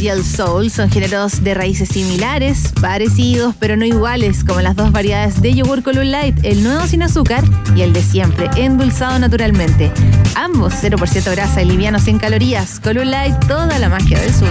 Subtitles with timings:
[0.00, 4.90] y el soul son géneros de raíces similares, parecidos, pero no iguales, como las dos
[4.90, 7.44] variedades de yogur Column Light, el nuevo sin azúcar
[7.76, 9.92] y el de siempre, endulzado naturalmente.
[10.34, 12.80] Ambos 0% grasa y liviano sin calorías.
[12.80, 14.48] Column Light, toda la magia del sur.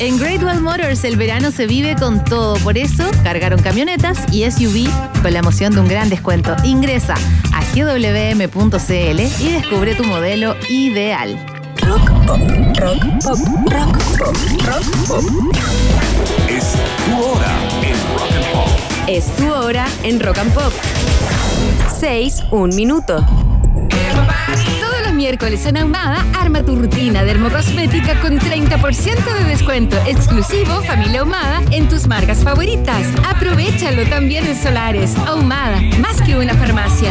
[0.00, 4.50] En Great Wall Motors el verano se vive con todo, por eso cargaron camionetas y
[4.50, 4.88] SUV
[5.22, 6.56] con la emoción de un gran descuento.
[6.64, 7.14] Ingresa
[7.52, 11.49] a gwm.cl y descubre tu modelo ideal.
[11.82, 12.40] Rock pop,
[12.78, 13.38] rock pop,
[13.70, 15.24] rock pop, rock pop.
[16.48, 16.74] Es
[17.06, 17.46] tu hora
[17.82, 18.72] en Rock and Pop.
[19.06, 20.72] Es tu hora en Rock and Pop.
[21.98, 23.24] 6, un minuto.
[24.80, 31.20] Todos los miércoles en Ahumada, arma tu rutina dermocosmética con 30% de descuento exclusivo Familia
[31.20, 33.06] Ahumada en tus marcas favoritas.
[33.28, 35.16] Aprovechalo también en Solares.
[35.26, 37.10] Ahumada, más que una farmacia.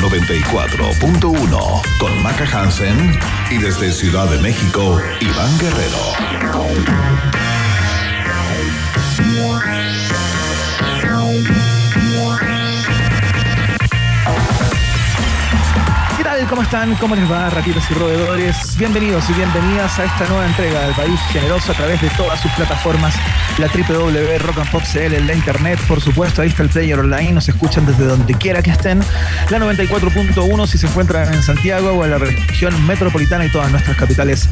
[0.00, 3.18] 94.1 con Maca Hansen
[3.50, 5.98] y desde Ciudad de México, Iván Guerrero.
[16.46, 16.94] ¿Cómo están?
[16.96, 18.76] ¿Cómo les va, ratitas y roedores?
[18.78, 22.50] Bienvenidos y bienvenidas a esta nueva entrega del País Generoso a través de todas sus
[22.52, 23.14] plataformas,
[23.58, 27.32] la www Rock and Pop CL, la internet, por supuesto, ahí está el player online,
[27.32, 29.00] nos escuchan desde donde quiera que estén,
[29.50, 33.96] la 94.1 si se encuentran en Santiago o en la región metropolitana y todas nuestras
[33.96, 34.48] capitales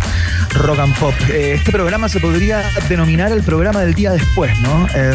[0.54, 1.14] Rock and Pop.
[1.28, 4.88] Eh, este programa se podría denominar el programa del día después, ¿no?
[4.94, 5.14] Eh,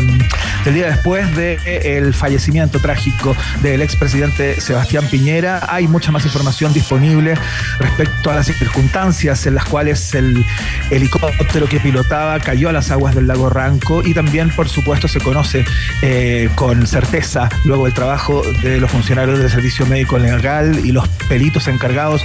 [0.63, 5.67] del día después del de, el fallecimiento trágico del expresidente Sebastián Piñera.
[5.67, 7.33] Hay mucha más información disponible
[7.79, 10.45] respecto a las circunstancias en las cuales el
[10.91, 15.19] helicóptero que pilotaba cayó a las aguas del lago Ranco y también, por supuesto, se
[15.19, 15.65] conoce
[16.01, 21.07] eh, con certeza luego el trabajo de los funcionarios del Servicio Médico Legal y los
[21.27, 22.23] peritos encargados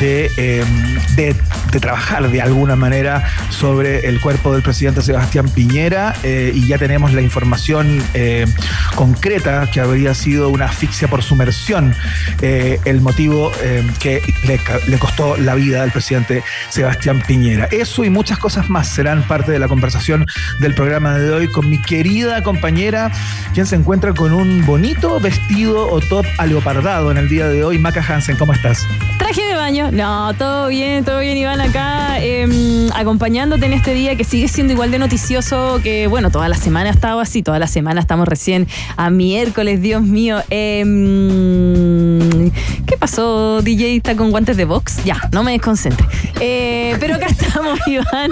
[0.00, 0.64] de, eh,
[1.16, 1.34] de,
[1.70, 6.78] de trabajar de alguna manera sobre el cuerpo del presidente Sebastián Piñera eh, y ya
[6.78, 8.02] tenemos la información
[8.94, 11.94] concreta que habría sido una asfixia por sumersión
[12.40, 17.68] el motivo eh, que le, le, costó la vida al presidente Sebastián Piñera.
[17.70, 20.26] Eso y muchas cosas más serán parte de la conversación
[20.60, 23.10] del programa de hoy con mi querida compañera,
[23.54, 27.78] quien se encuentra con un bonito vestido o top aleopardado en el día de hoy.
[27.78, 28.86] Maca Hansen, ¿cómo estás?
[29.18, 29.90] Traje de baño.
[29.92, 34.72] No, todo bien, todo bien, Iván, acá eh, acompañándote en este día que sigue siendo
[34.72, 38.26] igual de noticioso que, bueno, toda la semana ha estado así, toda la semana estamos
[38.28, 40.38] recién a miércoles, Dios mío.
[40.50, 40.82] Eh,
[42.86, 43.96] ¿Qué pasó, DJ?
[43.96, 45.04] ¿Está con guantes de box?
[45.04, 46.06] Ya, no me desconcentre.
[46.40, 48.30] Eh, pero acá estamos, Iván.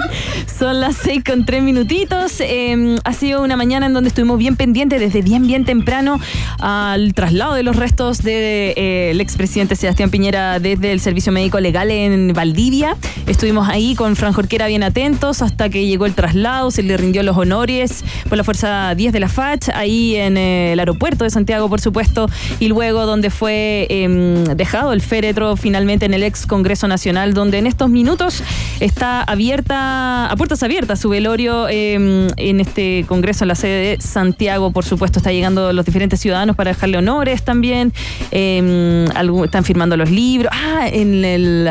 [0.57, 2.39] Son las seis con tres minutitos.
[2.39, 6.19] Eh, ha sido una mañana en donde estuvimos bien pendientes desde bien, bien temprano
[6.59, 11.59] al traslado de los restos del de, eh, expresidente Sebastián Piñera desde el Servicio Médico
[11.59, 12.95] Legal en Valdivia.
[13.27, 17.23] Estuvimos ahí con Fran Jorquera bien atentos hasta que llegó el traslado, se le rindió
[17.23, 21.69] los honores por la Fuerza 10 de la FACH, ahí en el aeropuerto de Santiago,
[21.69, 26.87] por supuesto, y luego donde fue eh, dejado el féretro finalmente en el ex Congreso
[26.87, 28.41] Nacional, donde en estos minutos
[28.79, 34.01] está abierta, a puertas abiertas, su velorio eh, en este Congreso, en la sede de
[34.01, 37.91] Santiago, por supuesto, está llegando los diferentes ciudadanos para dejarle honores también,
[38.31, 39.05] eh,
[39.43, 41.69] están firmando los libros, ah, en el,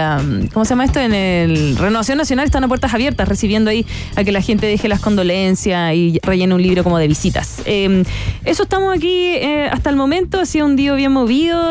[0.52, 1.00] ¿cómo se llama esto?
[1.00, 3.86] En el Renovación Nacional están a puertas abiertas, recibiendo ahí
[4.16, 7.62] a que la gente deje las condolencias y rellene un libro como de visitas.
[7.64, 8.04] Eh,
[8.44, 11.70] eso estamos aquí eh, hasta el momento, ha sido un día bien movido,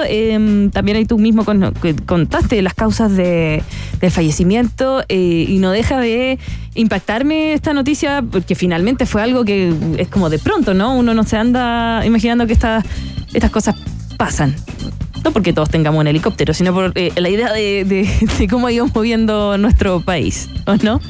[0.72, 1.59] también ahí tú mismo con,
[2.06, 3.64] contaste las causas de,
[4.00, 6.40] del fallecimiento eh, y no deja de
[6.76, 10.96] impactarme esta noticia porque finalmente fue algo que es como de pronto, ¿no?
[10.96, 12.84] Uno no se anda imaginando que esta,
[13.34, 13.76] estas cosas
[14.18, 14.56] pasan.
[15.24, 18.72] No porque todos tengamos un helicóptero, sino por eh, la idea de, de, cómo ha
[18.94, 21.02] moviendo nuestro país, ¿o no?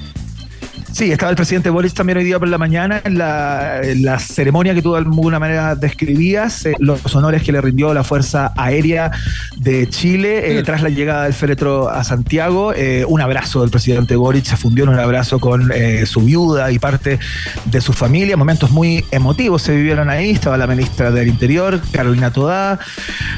[1.00, 4.82] Sí, estaba el presidente Boris también hoy día por la mañana en la, ceremonia que
[4.82, 9.10] tú de alguna manera describías, eh, los honores que le rindió la Fuerza Aérea
[9.56, 10.66] de Chile eh, mm.
[10.66, 12.74] tras la llegada del féretro a Santiago.
[12.74, 15.72] Eh, un abrazo del presidente Boric, se fundió en un abrazo con
[16.06, 17.18] su viuda y parte
[17.64, 18.36] de su familia.
[18.36, 20.32] Momentos muy emotivos se vivieron ahí.
[20.32, 22.78] Estaba la ministra del Interior, Carolina Todá,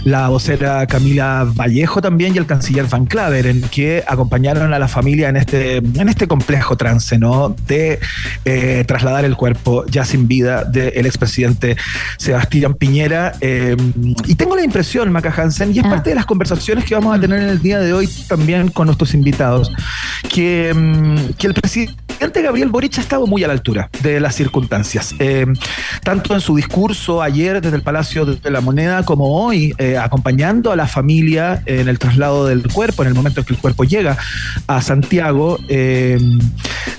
[0.04, 4.88] la vocera Camila Vallejo también y el canciller Van Claver, en que acompañaron a la
[4.88, 7.51] familia en este, en este complejo trance, ¿no?
[7.68, 8.00] De
[8.46, 11.78] eh, trasladar el cuerpo ya sin vida del expresidente
[12.18, 13.34] Sebastián Piñera.
[13.42, 13.76] Eh,
[14.28, 15.90] y tengo la impresión, Maca Hansen, y es ah.
[15.90, 18.88] parte de las conversaciones que vamos a tener en el día de hoy también con
[18.88, 19.72] nuestros invitados,
[20.30, 22.11] que, mm, que el presidente
[22.42, 25.16] Gabriel Boric ha estado muy a la altura de las circunstancias.
[25.20, 25.46] Eh,
[26.04, 30.76] tanto en su discurso ayer desde el Palacio de la Moneda como hoy, acompañando a
[30.76, 34.18] la familia en el traslado del cuerpo, en el momento en que el cuerpo llega
[34.68, 35.58] a Santiago,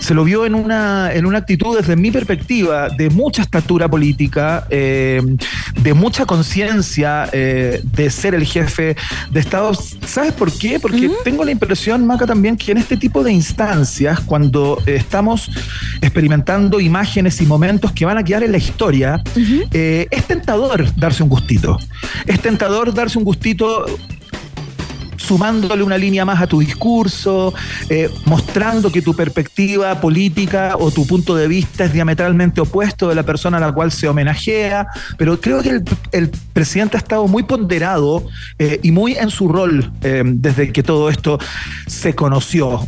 [0.02, 4.66] se lo vio en una, en una actitud, desde mi perspectiva, de mucha estatura política,
[4.68, 5.22] eh,
[5.80, 8.96] de mucha conciencia eh, de ser el jefe
[9.30, 9.72] de Estado.
[9.75, 10.80] ¿Sabes por qué?
[10.80, 14.82] Porque tengo la impresión, Maca, también que en este tipo de instancias, cuando
[15.12, 15.50] estamos
[16.00, 19.23] experimentando imágenes y momentos que van a quedar en la historia,
[19.70, 21.79] eh, es tentador darse un gustito.
[22.26, 23.85] Es tentador darse un gustito
[25.23, 27.55] sumándole una línea más a tu discurso,
[27.88, 33.14] eh, mostrando que tu perspectiva política o tu punto de vista es diametralmente opuesto de
[33.14, 35.82] la persona a la cual se homenajea, pero creo que
[36.12, 38.26] el, presidente ha estado muy ponderado
[38.59, 41.38] eh, y muy en su rol eh, desde que todo esto
[41.87, 42.87] se conoció.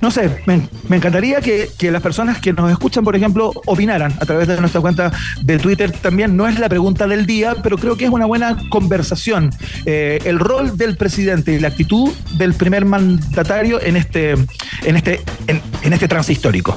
[0.00, 4.26] No sé, me, encantaría que, que, las personas que nos escuchan, por ejemplo, opinaran a
[4.26, 5.12] través de nuestra cuenta
[5.42, 5.90] de Twitter.
[5.90, 9.50] También no es la pregunta del día, pero creo que es una buena conversación.
[9.84, 15.92] el rol del presidente y la actitud del primer mandatario en este, en este, en,
[15.92, 16.76] este trance histórico.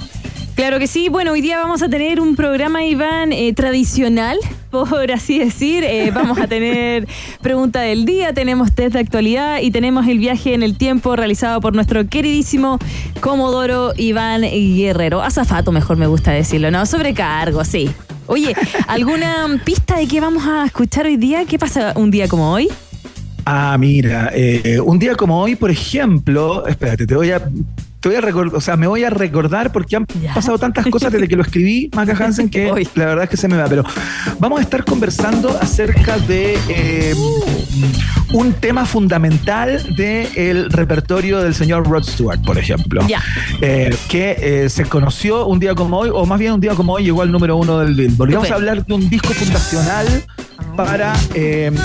[0.56, 1.10] Claro que sí.
[1.10, 4.38] Bueno, hoy día vamos a tener un programa, Iván, eh, tradicional,
[4.72, 5.84] por así decir.
[5.84, 7.08] Eh, vamos a tener
[7.42, 11.62] pregunta del día, tenemos test de actualidad y tenemos el viaje en el tiempo realizado
[11.62, 12.80] por nuestro queridísimo
[13.22, 15.22] Comodoro Iván Guerrero.
[15.22, 16.86] Azafato, mejor me gusta decirlo, ¿no?
[16.86, 17.90] Sobrecargo, sí.
[18.28, 18.54] Oye,
[18.88, 21.46] ¿alguna pista de qué vamos a escuchar hoy día?
[21.46, 22.68] ¿Qué pasa un día como hoy?
[23.46, 27.42] Ah, mira, eh, un día como hoy, por ejemplo, espérate, te voy a
[28.02, 31.12] te voy a recordar, o sea, me voy a recordar porque han pasado tantas cosas
[31.12, 32.66] desde que lo escribí, Maca Hansen, que
[32.96, 33.66] la verdad es que se me va.
[33.68, 33.84] Pero
[34.40, 37.14] vamos a estar conversando acerca de eh,
[38.34, 43.06] un tema fundamental del repertorio del señor Rod Stewart, por ejemplo.
[43.62, 46.94] Eh, que eh, se conoció un día como hoy, o más bien un día como
[46.94, 48.34] hoy llegó al número uno del Billboard.
[48.34, 50.08] vamos a hablar de un disco fundacional
[50.84, 51.76] para em,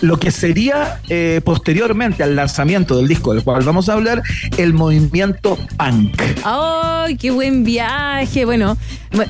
[0.00, 4.22] lo que sería eh, posteriormente al lanzamiento del disco del cual vamos a hablar,
[4.56, 6.20] el movimiento punk.
[6.44, 8.46] ¡Ay, qué buen viaje!
[8.46, 8.78] Bueno,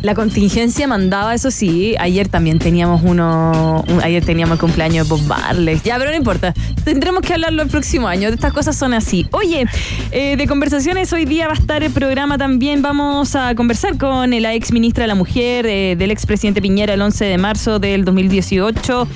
[0.02, 1.94] la contingencia mandaba, eso sí.
[1.98, 3.84] Ayer también teníamos uno.
[4.02, 5.80] ayer teníamos el cumpleaños de Bob Marley.
[5.84, 6.52] Ya, pero no importa.
[6.84, 8.28] Tendremos que hablarlo el próximo año.
[8.28, 9.26] Estas cosas son así.
[9.30, 9.66] Oye,
[10.10, 12.82] eh, de conversaciones, hoy día va a estar el programa también.
[12.82, 16.94] Vamos a conversar con la ex ministra de la Mujer, eh, del ex presidente Piñera,
[16.94, 19.08] el 11 de marzo del 2018.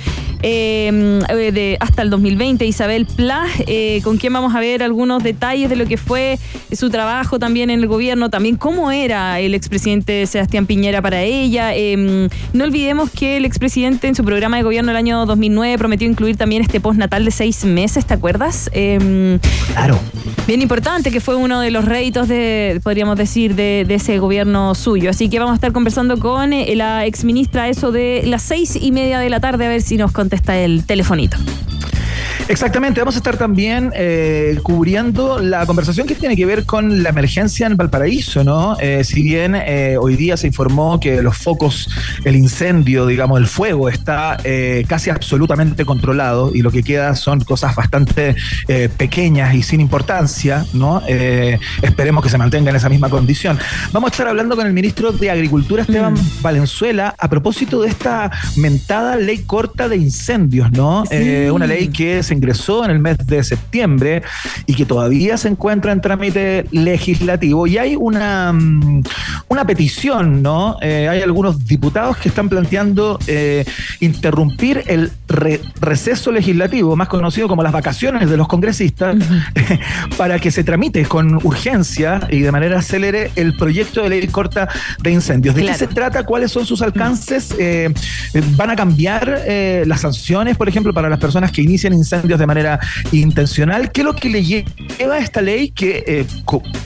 [0.45, 5.23] Em, eh, de hasta el 2020, Isabel Pla, eh, con quien vamos a ver algunos
[5.23, 6.37] detalles de lo que fue
[6.73, 11.73] su trabajo también en el gobierno, también cómo era el expresidente Sebastián Piñera para ella.
[11.73, 16.09] Em, no olvidemos que el expresidente en su programa de gobierno el año 2009 prometió
[16.09, 18.69] incluir también este postnatal de seis meses, ¿te acuerdas?
[18.73, 19.39] Em,
[19.71, 19.97] claro.
[20.45, 24.75] Bien importante, que fue uno de los réditos de, podríamos decir, de, de, ese gobierno
[24.75, 25.09] suyo.
[25.09, 28.91] Así que vamos a estar conversando con eh, la exministra eso de las seis y
[28.91, 30.32] media de la tarde, a ver si nos contesta
[30.63, 31.37] el telefonito.
[32.47, 37.09] Exactamente, vamos a estar también eh, cubriendo la conversación que tiene que ver con la
[37.09, 38.77] emergencia en Valparaíso, ¿no?
[38.79, 41.89] Eh, si bien eh, hoy día se informó que los focos,
[42.25, 44.37] el incendio, digamos, el fuego está
[44.87, 48.35] casi absolutamente controlado y lo que queda son cosas bastante
[48.97, 51.01] pequeñas y sin importancia, ¿no?
[51.81, 53.57] esperemos que se mantenga en esa misma condición.
[53.91, 56.41] Vamos a estar hablando con el ministro de Agricultura, Esteban mm.
[56.41, 61.03] Valenzuela, a propósito de esta mentada ley corta de incendios, ¿no?
[61.53, 64.23] una ley que se ingresó en el mes de septiembre
[64.65, 67.67] y que todavía se encuentra en trámite legislativo.
[67.67, 69.03] Y hay una, mm,
[69.49, 70.77] una petición, ¿no?
[70.81, 73.65] Eh, hay algunos diputados que están planteando eh,
[73.99, 79.15] interrumpir el receso legislativo, más conocido como las vacaciones de los congresistas,
[80.17, 84.69] para que se tramite con urgencia y de manera acelere el proyecto de ley corta
[85.01, 85.55] de incendios.
[85.55, 86.23] ¿De qué se trata?
[86.23, 87.53] ¿Cuáles son sus alcances?
[87.59, 87.93] Eh,
[88.55, 89.41] ¿Van a cambiar
[89.85, 92.23] las sanciones, por ejemplo, para las personas que inician incendios?
[92.37, 92.79] de manera
[93.11, 93.91] intencional.
[93.91, 96.25] ¿Qué es lo que le lleva a esta ley que, eh,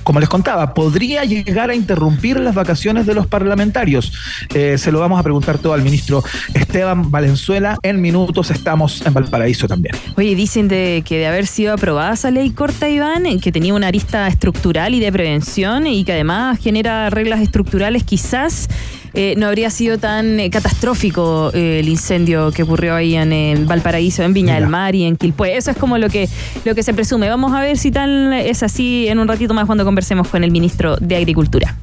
[0.03, 4.13] como les contaba, podría llegar a interrumpir las vacaciones de los parlamentarios?
[4.53, 6.23] Eh, se lo vamos a preguntar todo al ministro
[6.53, 7.77] Esteban Valenzuela.
[7.83, 9.95] En minutos estamos en Valparaíso también.
[10.15, 13.87] Oye, dicen de que de haber sido aprobada esa ley corta, Iván, que tenía una
[13.87, 18.69] arista estructural y de prevención y que además genera reglas estructurales, quizás
[19.13, 24.21] eh, no habría sido tan eh, catastrófico eh, el incendio que ocurrió ahí en, Valparaíso,
[24.21, 25.57] en Viña del Mar y en Quilpué.
[25.57, 26.29] Eso es como lo que,
[26.65, 27.27] lo que se presume.
[27.27, 30.51] Vamos a ver si tal es así en un ratito más cuando conversemos con el
[30.51, 31.75] ministro de Agricultura.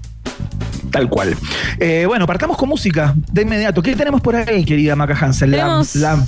[0.93, 1.37] Tal cual.
[2.07, 3.83] bueno, partamos con música de inmediato.
[3.83, 5.51] ¿Qué tenemos por ahí, querida Maca Hansen?
[5.51, 6.25] la la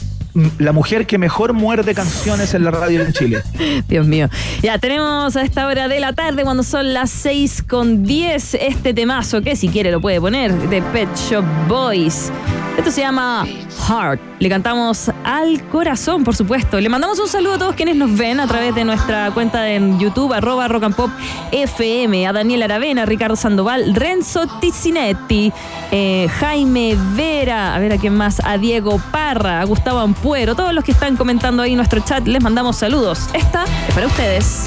[0.73, 3.43] mujer que mejor muerde canciones en la radio en Chile.
[3.89, 4.29] Dios mío.
[4.63, 8.95] Ya tenemos a esta hora de la tarde, cuando son las 6 con 10, este
[8.95, 12.31] temazo que si quiere lo puede poner, de Pet Shop Boys.
[12.77, 13.47] Esto se llama
[13.89, 14.21] Heart.
[14.39, 16.79] Le cantamos al corazón, por supuesto.
[16.79, 19.99] Le mandamos un saludo a todos quienes nos ven a través de nuestra cuenta en
[19.99, 21.11] YouTube, arroba rock and pop
[21.53, 25.51] FM, a Daniel Aravena, Ricardo Sandoval, Renzo Ticinetti,
[25.91, 30.75] eh, Jaime Vera, a ver a quién más, a Diego Parra, a Gustavo Ampuero, todos
[30.75, 33.29] los que están comentando ahí en nuestro chat, les mandamos saludos.
[33.33, 34.67] Esta es para ustedes.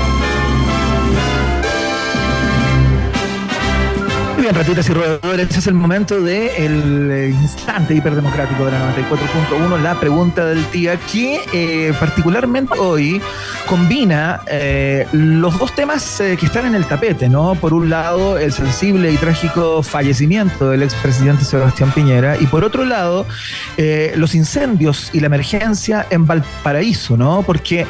[4.41, 9.99] Bien, ratitas y roedores, es el momento del eh, instante hiperdemocrático de la 94.1, la
[9.99, 13.21] pregunta del día, que eh, particularmente hoy
[13.67, 17.53] combina eh, los dos temas que están en el tapete, ¿no?
[17.53, 22.83] Por un lado, el sensible y trágico fallecimiento del expresidente Sebastián Piñera, y por otro
[22.83, 23.27] lado,
[24.15, 27.43] los incendios y la emergencia en Valparaíso, ¿no?
[27.43, 27.85] Porque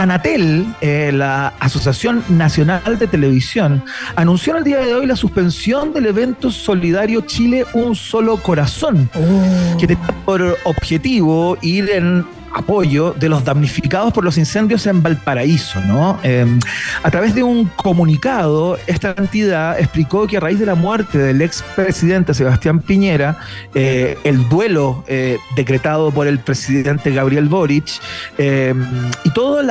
[0.00, 3.84] Anatel, eh, la Asociación Nacional de Televisión,
[4.16, 9.76] anunció el día de hoy la suspensión del evento solidario Chile Un Solo Corazón, oh.
[9.78, 15.80] que tenía por objetivo ir en apoyo de los damnificados por los incendios en Valparaíso,
[15.82, 16.18] ¿no?
[16.22, 16.58] Em,
[17.02, 21.42] a través de un comunicado, esta entidad explicó que a raíz de la muerte del
[21.42, 23.38] expresidente Sebastián Piñera,
[23.74, 28.00] eh, el duelo eh, decretado por el presidente Gabriel Boric
[28.38, 28.84] em,
[29.24, 29.64] y todos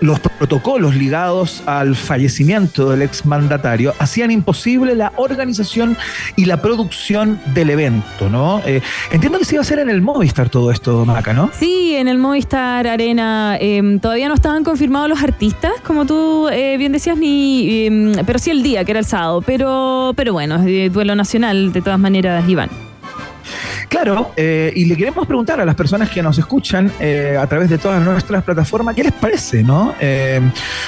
[0.00, 5.96] los protocolos ligados al fallecimiento del exmandatario hacían imposible la organización
[6.36, 8.60] y la producción del evento, ¿no?
[8.64, 8.80] Eh,
[9.10, 11.50] entiendo que se iba a hacer en el Movistar todo esto, Maca, ¿no?
[11.58, 16.48] Sí, Sí, en el Movistar Arena em, todavía no estaban confirmados los artistas, como tú
[16.48, 19.42] eh, bien decías, ni, em, pero sí el día, que era el sábado.
[19.42, 20.56] Pero, pero bueno,
[20.90, 22.87] duelo nacional de todas maneras, Iván.
[23.88, 27.70] Claro, eh, y le queremos preguntar a las personas que nos escuchan eh, a través
[27.70, 29.94] de todas nuestras plataformas, ¿qué les parece, no?
[30.00, 30.40] Eh,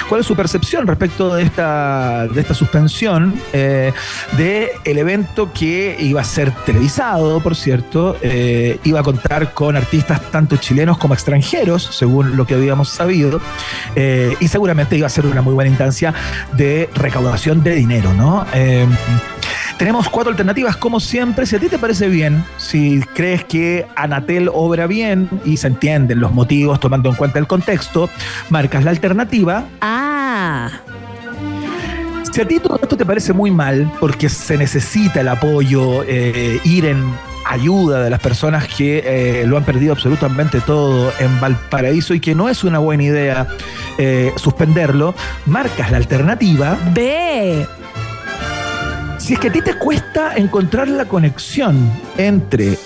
[0.07, 6.21] ¿Cuál es su percepción respecto de esta, de esta suspensión del el evento que iba
[6.21, 8.17] a ser televisado, por cierto,
[8.83, 13.41] iba a contar con artistas tanto chilenos como extranjeros, según lo que habíamos sabido,
[13.95, 16.13] y seguramente iba a ser una muy buena instancia
[16.53, 18.45] de recaudación de dinero, ¿no?
[19.81, 21.47] Tenemos cuatro alternativas, como siempre.
[21.47, 26.19] Si a ti te parece bien, si crees que Anatel obra bien y se entienden
[26.19, 28.07] los motivos tomando en cuenta el contexto,
[28.51, 29.65] marcas la alternativa.
[29.81, 30.69] Ah.
[32.31, 36.59] Si a ti todo esto te parece muy mal, porque se necesita el apoyo, eh,
[36.63, 37.03] ir en
[37.47, 42.35] ayuda de las personas que eh, lo han perdido absolutamente todo en Valparaíso y que
[42.35, 43.47] no es una buena idea
[43.97, 45.15] eh, suspenderlo,
[45.47, 46.77] marcas la alternativa.
[46.93, 47.65] B.
[49.31, 52.77] Si es que a ti te cuesta encontrar la conexión entre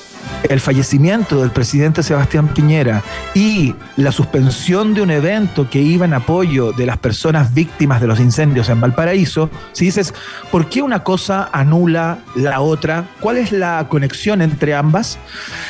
[0.48, 3.02] el fallecimiento del presidente Sebastián Piñera
[3.34, 8.06] y la suspensión de un evento que iba en apoyo de las personas víctimas de
[8.06, 10.14] los incendios en Valparaíso, si dices,
[10.52, 13.06] ¿por qué una cosa anula la otra?
[13.22, 15.18] ¿Cuál es la conexión entre ambas?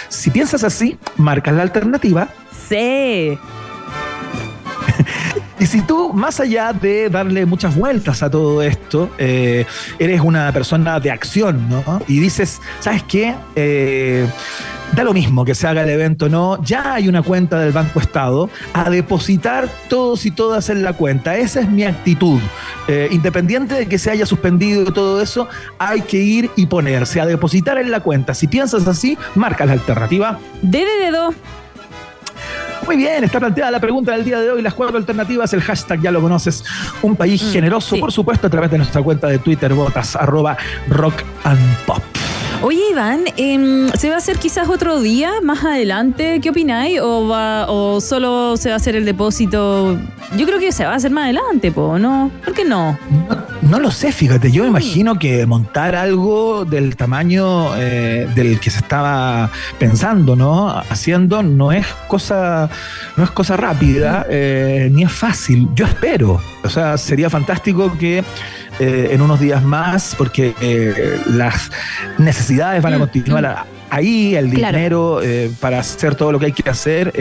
[0.09, 2.27] Si piensas así, marcas la alternativa.
[2.67, 3.39] Sí.
[5.59, 9.65] Y si tú, más allá de darle muchas vueltas a todo esto, eh,
[9.99, 12.01] eres una persona de acción, ¿no?
[12.07, 13.33] Y dices, ¿sabes qué?
[13.55, 14.27] Eh,
[14.91, 16.61] da lo mismo que se haga el evento, ¿no?
[16.61, 21.37] Ya hay una cuenta del Banco Estado a depositar todos y todas en la cuenta.
[21.37, 22.41] Esa es mi actitud.
[22.89, 25.47] Eh, independiente de que se haya suspendido todo eso,
[25.79, 28.33] hay que ir y ponerse a depositar en la cuenta.
[28.33, 30.37] Si piensas así, marca la alternativa.
[30.61, 31.33] D de dedo.
[32.85, 36.01] Muy bien, está planteada la pregunta del día de hoy, las cuatro alternativas, el hashtag
[36.01, 36.63] ya lo conoces,
[37.01, 40.55] un país mm, generoso, por supuesto, a través de nuestra cuenta de Twitter, botas, arroba
[40.87, 42.03] rock and pop.
[42.61, 46.39] Oye, Iván, em, ¿se va a hacer quizás otro día más adelante?
[46.41, 46.99] ¿Qué opináis?
[47.01, 49.97] ¿O, va, ¿O solo se va a hacer el depósito?
[50.37, 52.31] Yo creo que se va a hacer más adelante, ¿no?
[52.43, 52.97] ¿Por qué no?
[53.61, 54.51] No, lo sé, fíjate.
[54.51, 60.69] Yo me imagino que montar algo del tamaño eh, del que se estaba pensando, ¿no?
[60.69, 62.69] Haciendo no es cosa,
[63.17, 65.67] no es cosa rápida, eh, ni es fácil.
[65.73, 66.41] Yo espero.
[66.63, 68.23] O sea, sería fantástico que
[68.79, 71.71] eh, en unos días más, porque eh, las
[72.17, 73.85] necesidades van a mm, continuar mm.
[73.89, 77.13] ahí, el dinero eh, para hacer todo lo que hay que hacer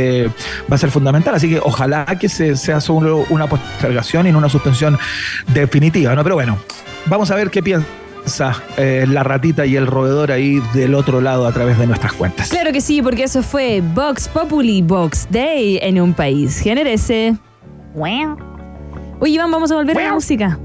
[0.70, 1.34] va a ser fundamental.
[1.34, 4.98] Así que ojalá que se, sea solo una postergación y no una suspensión
[5.52, 6.14] definitiva.
[6.16, 6.22] ¿no?
[6.24, 6.58] Pero bueno,
[7.06, 11.52] vamos a ver qué piensa la ratita y el roedor ahí del otro lado a
[11.52, 12.48] través de nuestras cuentas.
[12.48, 17.36] Claro que sí, porque eso fue Vox Populi Vox Day en un país generese.
[17.94, 18.53] Wow.
[19.20, 20.58] Oye, Iván, vamos a volver a la música.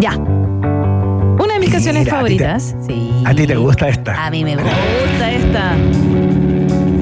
[0.00, 0.16] Ya.
[0.16, 2.74] Una de mis canciones favoritas.
[2.74, 3.22] A ti, te, sí.
[3.24, 4.26] ¿A ti te gusta esta?
[4.26, 5.76] A mí me gusta esta.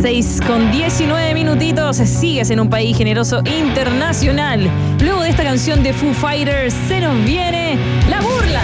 [0.00, 4.68] 6 con 19 minutitos, sigues en un país generoso internacional.
[5.00, 7.76] Luego de esta canción de Foo Fighters, se nos viene
[8.08, 8.62] la burla.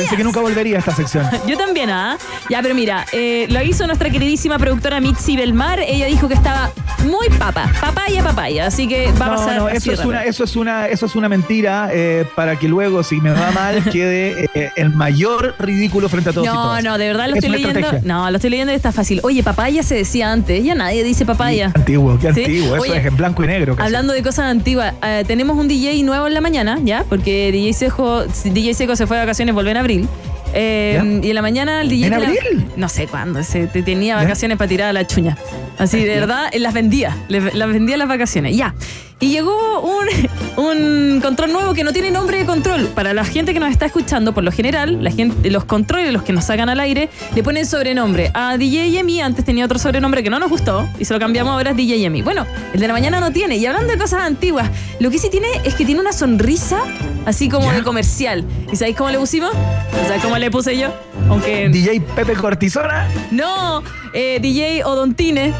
[0.00, 1.28] Pensé que nunca volvería a esta sección.
[1.46, 2.16] Yo también, ¿ah?
[2.50, 5.78] Ya, pero mira, eh, lo hizo nuestra queridísima productora Mitzi Belmar.
[5.80, 6.70] Ella dijo que estaba
[7.04, 7.70] muy papa.
[7.80, 8.66] Papaya, papaya.
[8.66, 9.56] Así que va a No, pasar.
[9.58, 13.04] no, eso es, una, eso, es una, eso es una mentira eh, para que luego,
[13.04, 16.82] si me va mal, quede eh, el mayor ridículo frente a todos y No, todas.
[16.84, 17.78] no, de verdad lo Es estoy leyendo.
[17.78, 18.08] estrategia.
[18.12, 19.20] No, lo estoy leyendo y está fácil.
[19.22, 20.64] Oye, papaya se decía antes.
[20.64, 21.70] Ya nadie dice papaya.
[21.74, 22.40] Antiguo, qué ¿Sí?
[22.44, 22.74] antiguo.
[22.74, 23.76] Eso Oye, es en blanco y negro.
[23.76, 23.86] casi.
[23.86, 27.04] Hablando de cosas antiguas, eh, tenemos un DJ nuevo en la mañana, ¿ya?
[27.08, 30.08] Porque DJ Seco, DJ Seco se fue de vacaciones, volvió en abril.
[30.52, 32.06] Eh, y en la mañana el DJ...
[32.06, 32.66] ¿En la- abril?
[32.76, 34.22] no sé cuándo, se, te- tenía ¿Ya?
[34.22, 35.36] vacaciones para tirar a la chuña.
[35.78, 38.56] Así, de verdad, eh, las vendía, las vendía las vacaciones.
[38.56, 38.74] Ya.
[39.20, 40.06] Y llegó un,
[40.56, 42.86] un control nuevo que no tiene nombre de control.
[42.86, 46.22] Para la gente que nos está escuchando, por lo general, la gente, los controles, los
[46.22, 48.30] que nos sacan al aire, le ponen sobrenombre.
[48.32, 51.52] A DJ Yemi antes tenía otro sobrenombre que no nos gustó y se lo cambiamos
[51.52, 52.22] ahora es DJ Yemi.
[52.22, 53.56] Bueno, el de la mañana no tiene.
[53.56, 56.82] Y hablando de cosas antiguas, lo que sí tiene es que tiene una sonrisa
[57.26, 58.44] así como de comercial.
[58.72, 59.52] ¿Y sabéis cómo le pusimos?
[60.06, 60.88] ¿Sabéis cómo le puse yo?
[61.28, 63.06] Aunque DJ Pepe Cortisona.
[63.30, 63.82] no,
[64.14, 65.52] eh, DJ Odontine.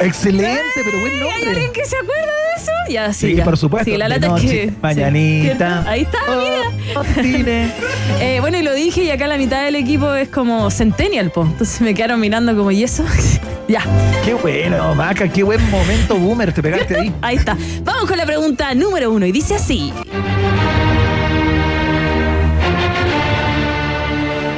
[0.00, 1.50] Excelente, pero buen ¿Hay nombre.
[1.50, 2.72] alguien que se acuerda de eso?
[2.90, 3.28] Ya, sí.
[3.28, 3.44] Sí, ya.
[3.44, 3.90] por supuesto.
[3.90, 4.78] Sí, la lata noche, es que.
[4.82, 5.82] Mañanita.
[5.82, 6.60] sí, Ahí está, mira.
[6.96, 7.04] Oh.
[8.20, 11.42] Eh, bueno, y lo dije, y acá la mitad del equipo es como Centennial, po.
[11.42, 13.04] Entonces me quedaron mirando como, ¿y eso?
[13.68, 13.82] ya,
[14.24, 17.12] Qué bueno, Maca, qué buen momento boomer te pegaste ahí.
[17.22, 17.56] ahí está.
[17.82, 19.92] Vamos con la pregunta número uno, y dice así.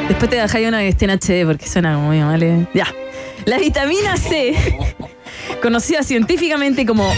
[0.08, 2.42] Después te dejáis una que esté en HD porque suena muy mal.
[2.42, 2.66] ¿eh?
[2.74, 2.86] Ya.
[3.44, 4.54] La vitamina C,
[5.62, 7.10] conocida científicamente como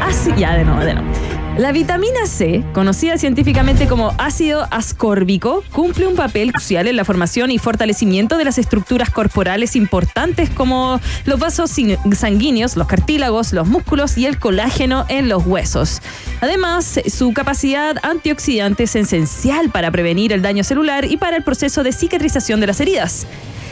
[0.00, 0.36] ácido.
[0.36, 1.08] Ya, de nuevo, de nuevo.
[1.58, 7.50] La vitamina C, conocida científicamente como ácido ascórbico, cumple un papel crucial en la formación
[7.50, 11.70] y fortalecimiento de las estructuras corporales importantes como los vasos
[12.12, 16.02] sanguíneos, los cartílagos, los músculos y el colágeno en los huesos.
[16.42, 21.82] Además, su capacidad antioxidante es esencial para prevenir el daño celular y para el proceso
[21.82, 23.26] de cicatrización de las heridas.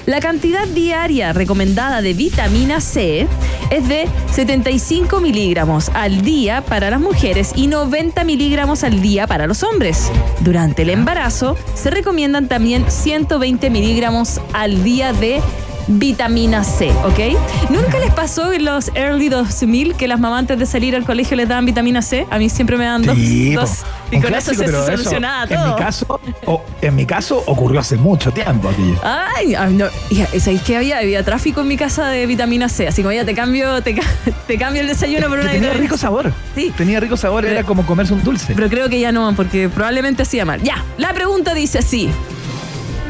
[0.07, 3.27] La cantidad diaria recomendada de vitamina C
[3.71, 9.47] es de 75 miligramos al día para las mujeres y 90 miligramos al día para
[9.47, 10.13] los hombres.
[10.41, 15.41] Durante el embarazo se recomiendan también 120 miligramos al día de
[15.87, 17.71] vitamina C, ¿ok?
[17.71, 21.37] ¿Nunca les pasó en los early 2000 que las mamás antes de salir al colegio
[21.37, 22.27] les daban vitamina C?
[22.31, 23.17] A mí siempre me dan dos.
[23.17, 23.71] Sí, dos.
[24.11, 25.67] y con eso clásico, se eso, solucionaba En todo.
[25.77, 28.71] mi caso, o- en mi caso ocurrió hace mucho tiempo.
[29.03, 29.87] Ay, no.
[30.11, 30.99] Y, ¿Sabéis qué había?
[30.99, 32.89] Había tráfico en mi casa de vitamina C.
[32.89, 34.03] Así como ya te cambio, te, ca-
[34.47, 36.33] te cambio el desayuno por Que una tenía vitamina rico sabor.
[36.55, 36.73] Sí.
[36.77, 38.55] Tenía rico sabor, Pero- era como comerse un dulce.
[38.55, 40.63] Pero creo que ya no, porque probablemente hacía mal.
[40.63, 42.09] Ya, la pregunta dice así.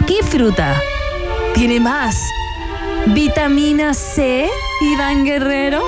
[0.06, 0.74] ¿Qué fruta
[1.54, 2.16] tiene más
[3.06, 4.48] vitamina C,
[4.80, 5.82] Iván Guerrero?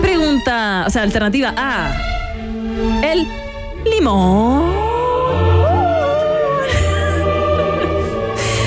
[0.00, 1.92] Pregunta, o sea, alternativa A.
[3.02, 3.26] El
[3.84, 4.72] limón.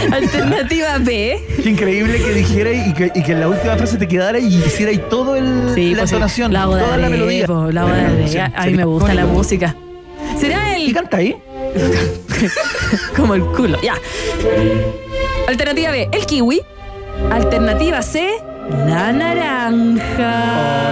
[0.12, 1.44] Alternativa B.
[1.62, 4.48] Qué increíble que dijera y que, y que en la última frase te quedara y
[4.56, 7.46] hiciera ahí todo el, la pues sí, entonación, la toda la melodía.
[7.46, 8.54] po, la boda La de entonación.
[8.56, 9.76] A mí me gusta la música.
[10.40, 11.36] ¿Será ¿Y el canta ahí?
[13.16, 13.80] como el culo?
[13.82, 13.96] Ya.
[15.48, 16.62] Alternativa B, el kiwi.
[17.32, 18.28] Alternativa C,
[18.88, 20.44] la naranja.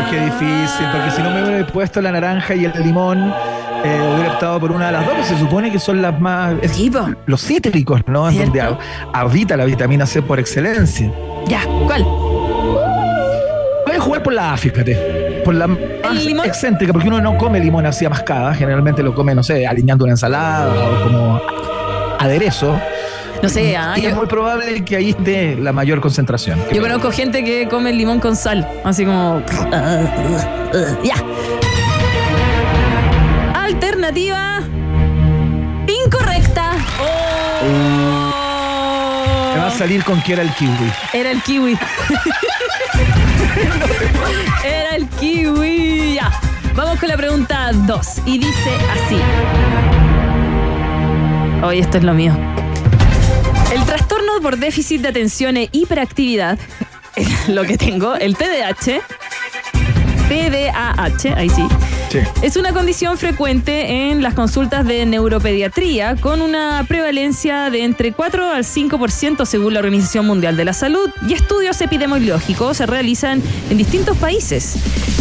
[0.07, 3.33] Oh, qué difícil, porque si no me hubiera puesto la naranja y el limón,
[3.83, 6.53] eh, hubiera optado por una de las dos, que se supone que son las más.
[6.61, 6.79] es-
[7.25, 8.29] los cítricos, ¿no?
[8.29, 8.77] En donde
[9.13, 11.11] habita la vitamina C por excelencia.
[11.47, 12.03] Ya, ¿cuál?
[12.03, 15.41] Voy a jugar por la A, fíjate.
[15.45, 16.45] Por la más limón?
[16.47, 18.53] excéntrica, porque uno no come limón así a mascada.
[18.55, 21.41] Generalmente lo come, no sé, alineando una ensalada o como
[22.19, 22.77] aderezo.
[23.41, 26.59] No sé, ah, y es muy probable que ahí esté la mayor concentración.
[26.71, 28.67] yo conozco gente que come el limón con sal.
[28.83, 29.41] Así como.
[31.03, 31.15] Ya.
[33.53, 34.59] Alternativa.
[35.87, 36.71] Incorrecta.
[39.53, 40.91] Te va a salir con que era el kiwi.
[41.13, 41.77] Era el kiwi.
[44.65, 46.15] Era el kiwi.
[46.15, 46.29] Ya.
[46.75, 48.21] Vamos con la pregunta 2.
[48.25, 49.17] Y dice así.
[51.63, 52.33] Hoy esto es lo mío.
[53.75, 56.57] El trastorno por déficit de atención e hiperactividad,
[57.17, 59.01] es lo que tengo, el TDAH,
[60.29, 61.67] TDAH, ahí sí,
[62.15, 62.29] Sí.
[62.41, 68.51] es una condición frecuente en las consultas de neuropediatría con una prevalencia de entre 4
[68.51, 73.77] al 5% según la Organización Mundial de la Salud y estudios epidemiológicos se realizan en
[73.77, 74.77] distintos países.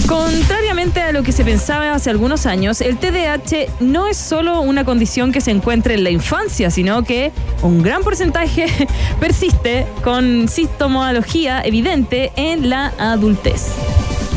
[0.07, 4.85] Contrariamente a lo que se pensaba hace algunos años, el TDAH no es solo una
[4.85, 8.67] condición que se encuentra en la infancia, sino que un gran porcentaje
[9.21, 13.69] persiste con sintomología evidente en la adultez.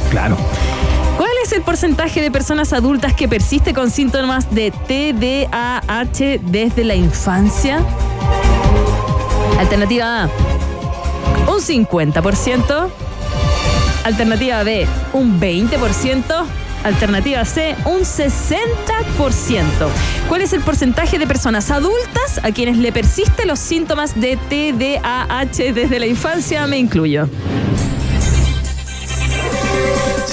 [0.10, 0.38] Claro.
[1.58, 6.94] ¿Cuál es el porcentaje de personas adultas que persiste con síntomas de TDAH desde la
[6.94, 7.84] infancia?
[9.58, 10.30] Alternativa A,
[11.48, 12.90] un 50%.
[14.04, 16.46] Alternativa B, un 20%.
[16.84, 19.64] Alternativa C, un 60%.
[20.30, 25.74] ¿Cuál es el porcentaje de personas adultas a quienes le persisten los síntomas de TDAH
[25.74, 26.68] desde la infancia?
[26.68, 27.28] Me incluyo.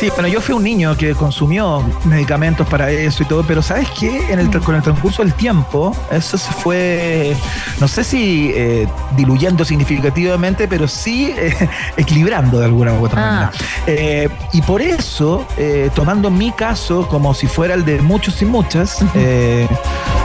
[0.05, 3.89] Sí, bueno, yo fui un niño que consumió medicamentos para eso y todo, pero ¿sabes
[3.99, 4.31] qué?
[4.31, 7.35] En el, con el transcurso del tiempo, eso se fue,
[7.81, 8.87] no sé si eh,
[9.17, 13.31] diluyendo significativamente, pero sí eh, equilibrando de alguna u otra Ah.
[13.31, 13.53] manera.
[13.87, 18.45] Eh, y por eso, eh, tomando mi caso como si fuera el de muchos y
[18.45, 19.03] muchas,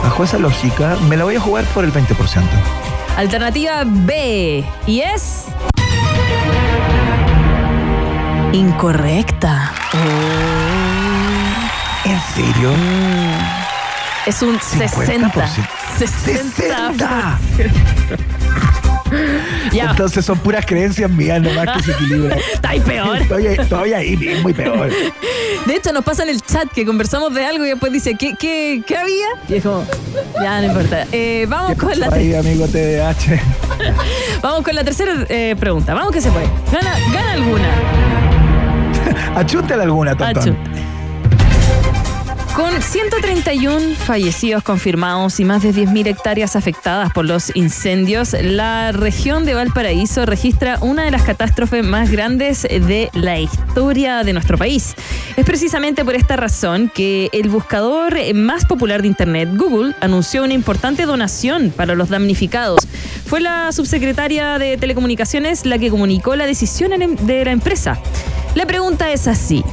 [0.02, 2.42] bajo esa lógica, me la voy a jugar por el 20%.
[3.16, 4.62] Alternativa B.
[4.86, 5.46] Y es.
[8.52, 9.72] Incorrecta.
[12.04, 12.72] ¿En serio?
[14.26, 15.30] Es un 60.
[15.30, 15.68] 50%.
[15.98, 16.92] 60.
[16.92, 17.38] ¡60!
[19.72, 22.38] Ya, Entonces son puras creencias mías nomás que se equilibran.
[22.54, 23.16] está ahí peor.
[23.18, 24.90] Estoy, estoy ahí mismo y peor.
[25.66, 28.34] De hecho, nos pasa en el chat que conversamos de algo y después dice, ¿qué,
[28.38, 29.26] qué, qué había?
[29.48, 29.84] Y es como,
[30.40, 31.06] ya no importa.
[31.12, 33.40] Eh, vamos, con la Ahí, amigo TDH.
[34.42, 35.94] vamos con la tercera eh, pregunta.
[35.94, 36.48] Vamos que se puede.
[36.72, 38.29] Gana, gana alguna.
[39.34, 40.16] Achúntale alguna.
[40.16, 40.56] Tontón.
[42.54, 49.46] Con 131 fallecidos confirmados y más de 10.000 hectáreas afectadas por los incendios, la región
[49.46, 54.94] de Valparaíso registra una de las catástrofes más grandes de la historia de nuestro país.
[55.36, 60.52] Es precisamente por esta razón que el buscador más popular de Internet, Google, anunció una
[60.52, 62.80] importante donación para los damnificados.
[63.24, 67.98] Fue la subsecretaria de Telecomunicaciones la que comunicó la decisión en- de la empresa.
[68.54, 69.64] La pregunta es así.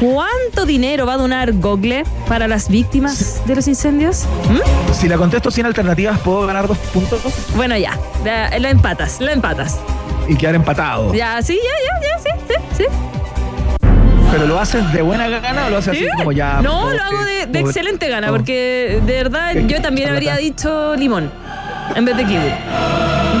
[0.00, 4.24] ¿Cuánto dinero va a donar Google para las víctimas de los incendios?
[4.50, 4.92] ¿Mm?
[4.92, 7.20] Si la contesto sin alternativas, ¿puedo ganar dos puntos
[7.54, 9.78] Bueno, ya, ya, lo empatas, lo empatas.
[10.28, 11.14] y quedar empatado?
[11.14, 11.70] Ya, sí, ya,
[12.02, 12.84] ya, ya, sí, sí, sí.
[14.30, 16.08] ¿Pero lo haces de buena gana o lo haces así ¿Sí?
[16.18, 16.60] como ya?
[16.62, 21.30] No, lo hago de, de excelente gana, porque de verdad yo también habría dicho limón
[21.94, 22.48] en vez de kiwi.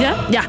[0.00, 0.16] ¿Ya?
[0.30, 0.48] Ya.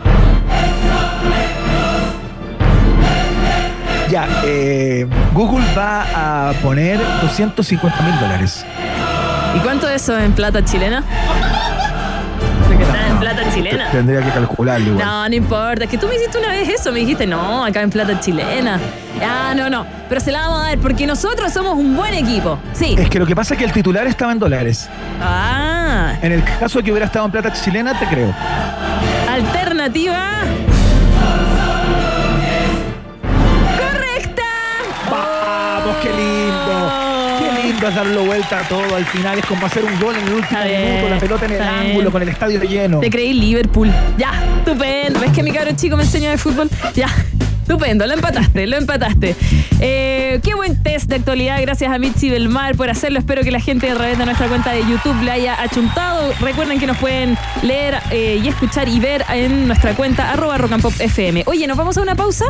[4.09, 8.65] Ya, eh, Google va a poner 250 mil dólares.
[9.55, 11.03] ¿Y cuánto es eso en plata chilena?
[13.09, 13.89] En plata chilena.
[13.91, 15.05] Tendría que calcularlo igual.
[15.05, 15.83] No, no importa.
[15.85, 16.91] Es que tú me hiciste una vez eso.
[16.91, 18.79] Me dijiste, no, acá en plata chilena.
[19.21, 19.85] Ah, no, no.
[20.07, 22.59] Pero se la vamos a dar porque nosotros somos un buen equipo.
[22.73, 22.95] Sí.
[22.97, 24.87] Es que lo que pasa es que el titular estaba en dólares.
[25.21, 28.33] Ah, En el caso de que hubiera estado en plata chilena, te creo.
[29.29, 30.21] alternativa.
[37.77, 39.37] Lindo es darlo vuelta a todo al final.
[39.37, 41.93] Es como hacer un gol en el último bien, minuto, la pelota en el ángulo,
[41.93, 42.11] bien.
[42.11, 42.99] con el estadio lleno.
[42.99, 43.91] Te creí Liverpool.
[44.17, 45.19] Ya, estupendo.
[45.19, 46.69] ¿Ves que mi cabro chico me enseñó de fútbol?
[46.95, 47.07] Ya.
[47.61, 49.35] Estupendo, lo empataste, lo empataste.
[49.81, 53.19] Eh, qué buen test de actualidad, gracias a Mitzi Belmar por hacerlo.
[53.19, 56.33] Espero que la gente a través de nuestra cuenta de YouTube le haya achuntado.
[56.39, 60.71] Recuerden que nos pueden leer eh, y escuchar y ver en nuestra cuenta arroba rock
[60.71, 61.43] and pop FM.
[61.45, 62.45] Oye, ¿nos vamos a una pausa?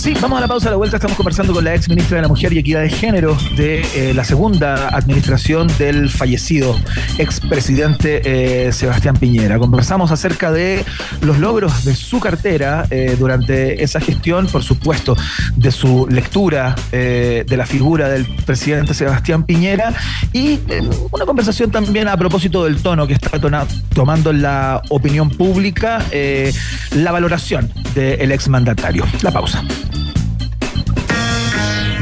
[0.00, 0.68] Sí, vamos a la pausa.
[0.68, 2.88] A la vuelta estamos conversando con la ex ministra de la Mujer y Equidad de
[2.88, 6.74] Género de eh, la segunda administración del fallecido
[7.18, 9.58] expresidente eh, Sebastián Piñera.
[9.58, 10.86] Conversamos acerca de
[11.20, 15.18] los logros de su cartera eh, durante esa gestión, por supuesto,
[15.56, 19.92] de su lectura eh, de la figura del presidente Sebastián Piñera
[20.32, 20.60] y
[21.10, 23.38] una conversación también a propósito del tono que está
[23.94, 26.02] tomando en la opinión pública
[26.94, 29.04] la valoración del exmandatario.
[29.20, 29.62] La pausa.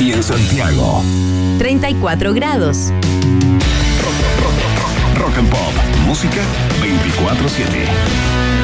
[0.00, 1.02] y en Santiago.
[1.58, 2.92] 34 grados.
[5.16, 5.72] Rock and Pop.
[6.06, 6.42] Música
[6.80, 8.63] 24-7.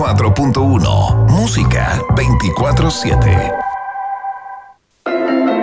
[0.01, 3.70] 94.1 Música 24/7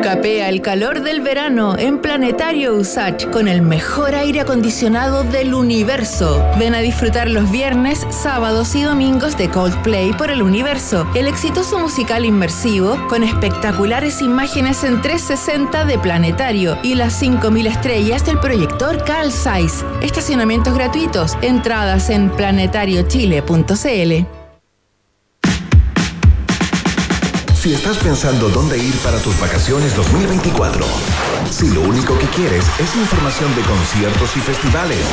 [0.09, 6.42] Capea el calor del verano en Planetario Usach con el mejor aire acondicionado del universo.
[6.59, 11.79] Ven a disfrutar los viernes, sábados y domingos de Coldplay por el universo, el exitoso
[11.79, 19.05] musical inmersivo con espectaculares imágenes en 360 de Planetario y las 5000 estrellas del proyector
[19.05, 19.85] Carl Zeiss.
[20.01, 24.38] Estacionamientos gratuitos, entradas en planetariochile.cl.
[27.68, 30.87] Si estás pensando dónde ir para tus vacaciones 2024,
[31.51, 35.05] si lo único que quieres es información de conciertos y festivales,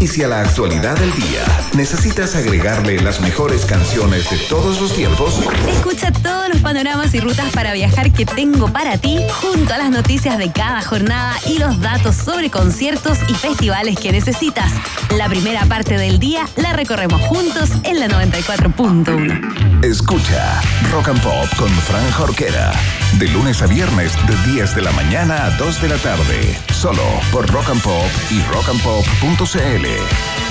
[0.00, 1.42] y si a la actualidad del día
[1.74, 7.52] necesitas agregarle las mejores canciones de todos los tiempos, Escucha todos los panoramas y rutas
[7.52, 11.80] para viajar que tengo para ti, junto a las noticias de cada jornada y los
[11.80, 14.72] datos sobre conciertos y festivales que necesitas.
[15.16, 19.84] La primera parte del día la recorremos juntos en la 94.1.
[19.84, 20.60] escucha
[20.90, 22.72] Rock and Pop con Fran Jorquera,
[23.18, 27.02] de lunes a viernes de 10 de la mañana a 2 de la tarde, solo
[27.30, 29.86] por Rock and Pop y rockandpop.cl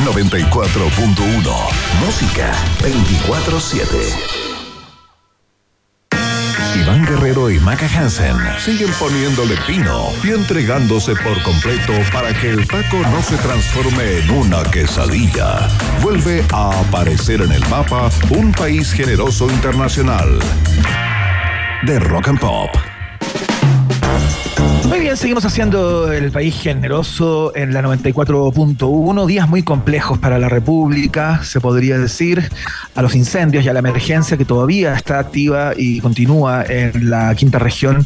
[0.06, 1.56] 94.1
[2.06, 4.44] Música 24/7
[6.76, 12.68] Iván Guerrero y Maca Hansen siguen poniéndole pino y entregándose por completo para que el
[12.68, 15.68] taco no se transforme en una quesadilla.
[16.02, 20.40] Vuelve a aparecer en el mapa un país generoso internacional
[21.84, 22.93] de Rock and Pop.
[24.94, 29.26] Muy bien, seguimos haciendo el país generoso en la 94.1.
[29.26, 32.48] Días muy complejos para la República, se podría decir,
[32.94, 37.34] a los incendios y a la emergencia que todavía está activa y continúa en la
[37.34, 38.06] quinta región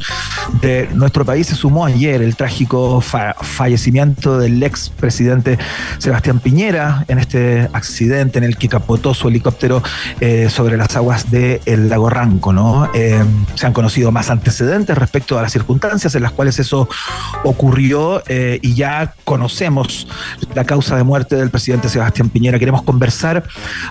[0.62, 1.48] de nuestro país.
[1.48, 5.58] Se sumó ayer el trágico fa- fallecimiento del ex presidente
[5.98, 9.84] Sebastián Piñera en este accidente en el que capotó su helicóptero
[10.22, 12.54] eh, sobre las aguas del lago Ranco.
[12.54, 12.90] ¿no?
[12.94, 13.22] Eh,
[13.56, 16.77] se han conocido más antecedentes respecto a las circunstancias en las cuales eso
[17.44, 20.08] ocurrió eh, y ya conocemos
[20.56, 22.60] la causa de muerte del presidente Sebastián Piñera.
[22.60, 23.44] Queremos conversar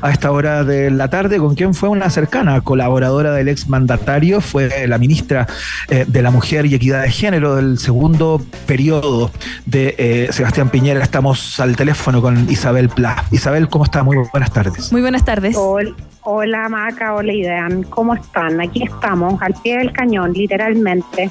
[0.03, 4.41] a esta hora de la tarde con quien fue una cercana colaboradora del ex mandatario,
[4.41, 5.47] fue la ministra
[5.89, 9.31] eh, de la Mujer y Equidad de Género del segundo periodo
[9.65, 11.03] de eh, Sebastián Piñera.
[11.03, 13.25] Estamos al teléfono con Isabel Pla.
[13.31, 14.03] Isabel, ¿cómo está?
[14.03, 14.93] Muy buenas tardes.
[14.93, 15.57] Muy buenas tardes.
[15.57, 15.95] Hol-
[16.29, 18.61] Hola Maca, hola Idean, ¿cómo están?
[18.61, 21.31] Aquí estamos, al pie del cañón, literalmente.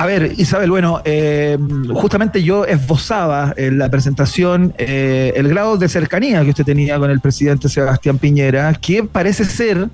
[0.00, 1.58] A ver, Isabel, bueno, eh,
[1.92, 7.10] justamente yo esbozaba en la presentación eh, el grado de cercanía que usted tenía con
[7.10, 9.90] el presidente Sebastián Piñera, que parece ser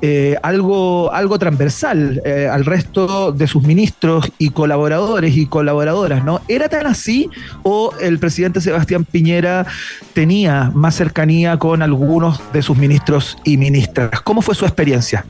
[0.00, 6.40] eh, algo, algo transversal al resto de sus ministros y colaboradores y colaboradoras, ¿no?
[6.48, 7.28] ¿Era tan así
[7.62, 9.66] o el presidente Sebastián Piñera
[10.14, 14.22] tenía más cercanía con algunos de sus ministros y ministras?
[14.22, 15.26] ¿Cómo fue su experiencia?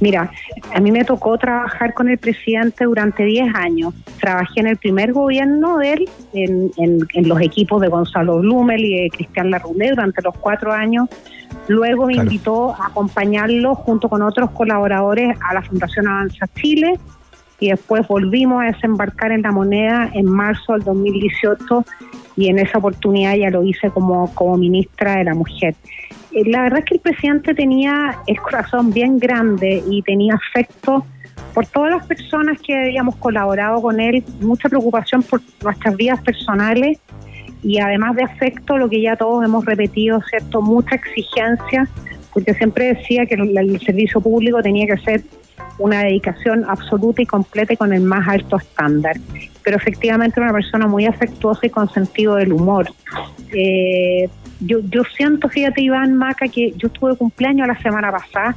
[0.00, 0.30] Mira,
[0.74, 3.94] a mí me tocó trabajar con el presidente durante 10 años.
[4.20, 8.84] Trabajé en el primer gobierno de él, en, en- en los equipos de Gonzalo Blumel
[8.84, 11.08] y de Cristian Larroulé durante los cuatro años.
[11.68, 12.28] Luego me Claro.
[12.30, 16.98] invitó a acompañarlo junto con otros colaboradores a la Fundación Avanza Chile
[17.58, 21.84] y después volvimos a desembarcar en la moneda en marzo del 2018
[22.36, 25.74] y en esa oportunidad ya lo hice como, como ministra de la Mujer.
[26.44, 31.06] La verdad es que el presidente tenía el corazón bien grande y tenía afecto
[31.54, 36.98] por todas las personas que habíamos colaborado con él, mucha preocupación por nuestras vidas personales
[37.62, 40.60] y además de afecto, lo que ya todos hemos repetido, ¿cierto?
[40.60, 41.88] Mucha exigencia,
[42.32, 45.22] porque siempre decía que el, el servicio público tenía que ser
[45.78, 49.16] una dedicación absoluta y completa y con el más alto estándar.
[49.62, 52.88] Pero efectivamente era una persona muy afectuosa y con sentido del humor.
[53.52, 54.28] Eh,
[54.60, 58.56] yo, yo siento, fíjate Iván Maca, que yo estuve de cumpleaños la semana pasada,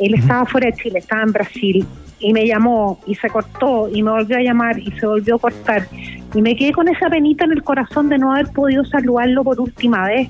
[0.00, 1.86] él estaba fuera de Chile, estaba en Brasil,
[2.20, 5.38] y me llamó y se cortó y me volvió a llamar y se volvió a
[5.38, 5.86] cortar.
[6.34, 9.60] Y me quedé con esa penita en el corazón de no haber podido saludarlo por
[9.60, 10.28] última vez.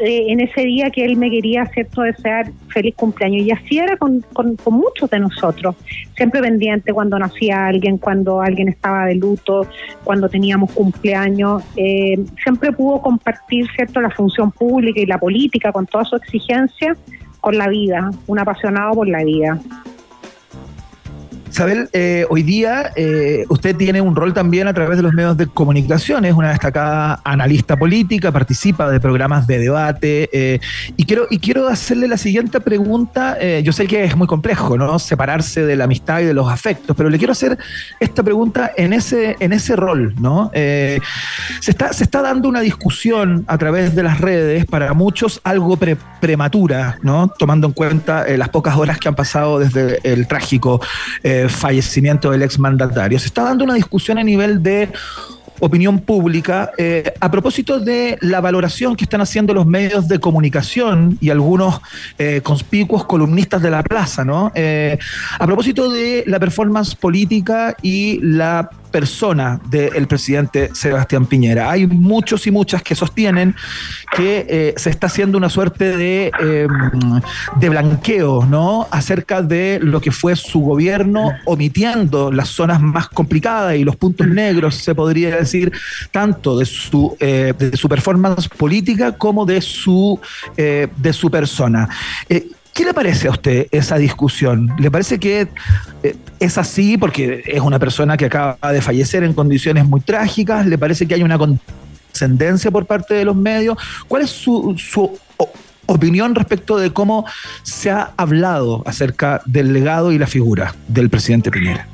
[0.00, 3.46] Eh, en ese día que él me quería, ¿cierto?, desear feliz cumpleaños.
[3.46, 5.74] Y así era con, con, muchos de nosotros,
[6.16, 9.66] siempre pendiente cuando nacía alguien, cuando alguien estaba de luto,
[10.04, 11.62] cuando teníamos cumpleaños.
[11.76, 16.96] Eh, siempre pudo compartir, ¿cierto?, la función pública y la política con toda su exigencia
[17.40, 19.60] con la vida, un apasionado por la vida.
[21.56, 25.38] Isabel, eh, hoy día eh, usted tiene un rol también a través de los medios
[25.38, 30.60] de comunicación, es una destacada analista política, participa de programas de debate eh,
[30.98, 33.38] y, quiero, y quiero hacerle la siguiente pregunta.
[33.62, 34.98] yo sé que es muy complejo, ¿no?
[34.98, 37.56] Separarse de la amistad y de los afectos, pero le quiero hacer
[38.00, 40.50] esta pregunta en ese, en ese rol, ¿no?
[40.52, 41.00] se,
[41.66, 45.78] está, se está dando una discusión a través de las redes, para muchos algo
[46.20, 47.28] prematura, ¿no?
[47.28, 50.82] Tomando en cuenta las pocas horas que han pasado desde el trágico
[51.48, 53.18] fallecimiento del exmandatario.
[53.18, 54.90] Se está dando una discusión a nivel de
[55.60, 61.18] opinión pública eh, a propósito de la valoración que están haciendo los medios de comunicación
[61.20, 61.80] y algunos
[62.18, 64.52] eh, conspicuos columnistas de la plaza, ¿no?
[64.54, 64.98] Eh,
[65.38, 71.70] a propósito de la performance política y la persona del presidente Sebastián Piñera.
[71.70, 73.54] Hay muchos y muchas que sostienen
[74.16, 77.20] que eh, se está haciendo una suerte de, em,
[77.60, 78.88] de blanqueo, ¿no?
[78.90, 84.26] Acerca de lo que fue su gobierno, omitiendo las zonas más complicadas y los puntos
[84.28, 85.70] negros, se podría decir,
[86.10, 90.18] tanto de su, eh, de su performance política como de su,
[90.56, 91.86] eh, de su persona.
[92.76, 94.70] ¿Qué le parece a usted esa discusión?
[94.78, 95.48] ¿Le parece que
[96.02, 100.66] eh, es así porque es una persona que acaba de fallecer en condiciones muy trágicas?
[100.66, 103.78] ¿Le parece que hay una condescendencia por parte de los medios?
[104.08, 105.18] ¿Cuál es su,
[105.86, 107.24] opinión respecto de cómo
[107.62, 111.88] se ha hablado acerca del legado y la figura del presidente Piñera?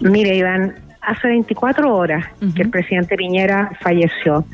[0.00, 4.44] Mire, Iván, hace 24 horas que el presidente Piñera falleció.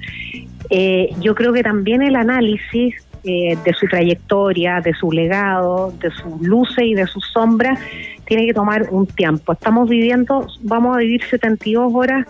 [0.70, 2.94] Eh, yo creo que también el análisis
[3.24, 7.78] eh, de su trayectoria, de su legado, de sus luces y de sus sombras,
[8.26, 9.52] tiene que tomar un tiempo.
[9.52, 12.26] Estamos viviendo, vamos a vivir 72 horas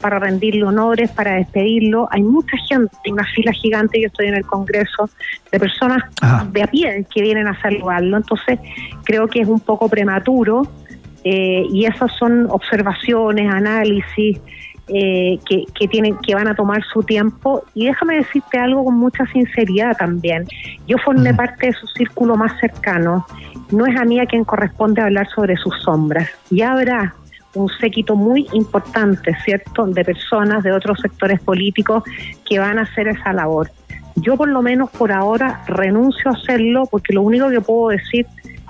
[0.00, 2.08] para rendirle honores, para despedirlo.
[2.10, 5.08] Hay mucha gente, una fila gigante, yo estoy en el Congreso,
[5.50, 6.02] de personas
[6.52, 8.18] de a pie que vienen a saludarlo.
[8.18, 8.58] Entonces,
[9.04, 10.68] creo que es un poco prematuro
[11.24, 14.40] eh, y esas son observaciones, análisis
[14.88, 17.64] eh, que, que, tienen, que van a tomar su tiempo.
[17.74, 20.46] Y déjame decirte algo con mucha sinceridad también.
[20.86, 23.26] Yo formé parte de su círculo más cercano.
[23.70, 26.28] No es a mí a quien corresponde hablar sobre sus sombras.
[26.50, 27.14] Ya habrá
[27.54, 32.02] un séquito muy importante, ¿cierto?, de personas de otros sectores políticos
[32.48, 33.70] que van a hacer esa labor.
[34.16, 38.26] Yo por lo menos por ahora renuncio a hacerlo porque lo único que puedo decir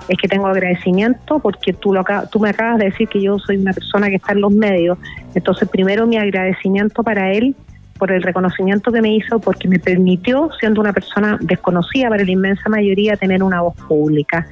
[0.07, 3.57] es que tengo agradecimiento porque tú, lo, tú me acabas de decir que yo soy
[3.57, 4.97] una persona que está en los medios.
[5.33, 7.55] Entonces, primero mi agradecimiento para él
[7.97, 12.31] por el reconocimiento que me hizo, porque me permitió, siendo una persona desconocida para la
[12.31, 14.45] inmensa mayoría, tener una voz pública.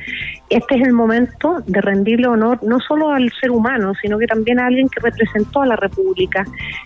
[0.50, 4.60] Este es el momento de rendirle honor no solo al ser humano, sino que también
[4.60, 6.46] a alguien que representó a la República.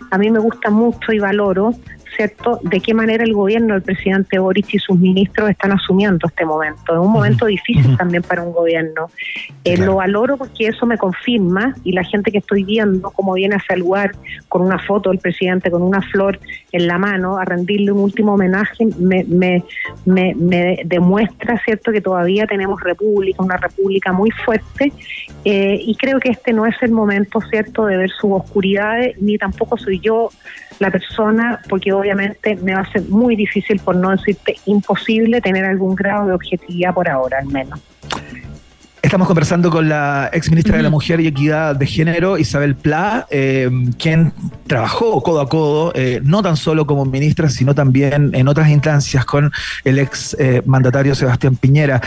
[0.10, 1.74] A mí me gusta mucho y valoro
[2.18, 6.45] ¿cierto?, de qué manera el gobierno del presidente Boric y sus ministros están asumiendo este
[6.45, 6.93] momento.
[6.93, 9.09] Es un momento difícil también para un gobierno.
[9.63, 13.55] Eh, lo valoro porque eso me confirma y la gente que estoy viendo cómo viene
[13.55, 14.11] a saludar
[14.49, 16.39] con una foto del presidente, con una flor
[16.72, 19.63] en la mano, a rendirle un último homenaje, me, me,
[20.05, 24.91] me, demuestra, ¿cierto?, que todavía tenemos república, una república muy fuerte
[25.45, 29.38] eh, y creo que este no es el momento, ¿cierto?, de ver sus oscuridades, ni
[29.38, 30.30] tampoco soy yo
[30.80, 35.65] la persona, porque obviamente me va a ser muy difícil, por no decirte imposible, tener
[35.65, 37.80] algún grado de objetividad por ahora al menos.
[39.08, 43.26] Estamos conversando con la ex ministra de la Mujer y Equidad de Género, Isabel Pla,
[43.30, 44.34] eh, quien
[44.68, 49.24] trabajó codo a codo, eh, no tan solo como ministra, sino también en otras instancias
[49.24, 49.49] con
[49.86, 52.01] el ex eh, mandatario Sebastián Piñera.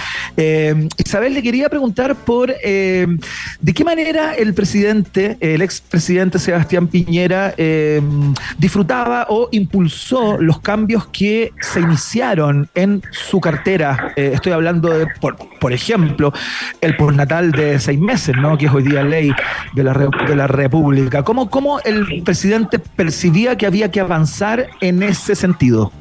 [0.99, 7.55] Isabel, le quería preguntar por de qué manera el presidente, el ex presidente Sebastián Piñera,
[8.59, 14.13] disfrutaba o impulsó los cambios que se iniciaron en su cartera.
[14.17, 16.33] estoy hablando de, por, por ejemplo,
[16.90, 18.57] el postnatal de seis meses, ¿no?
[18.57, 19.33] que es hoy día ley
[19.75, 21.23] de la, de la República.
[21.23, 25.93] ¿Cómo, ¿Cómo el presidente percibía que había que avanzar en ese sentido?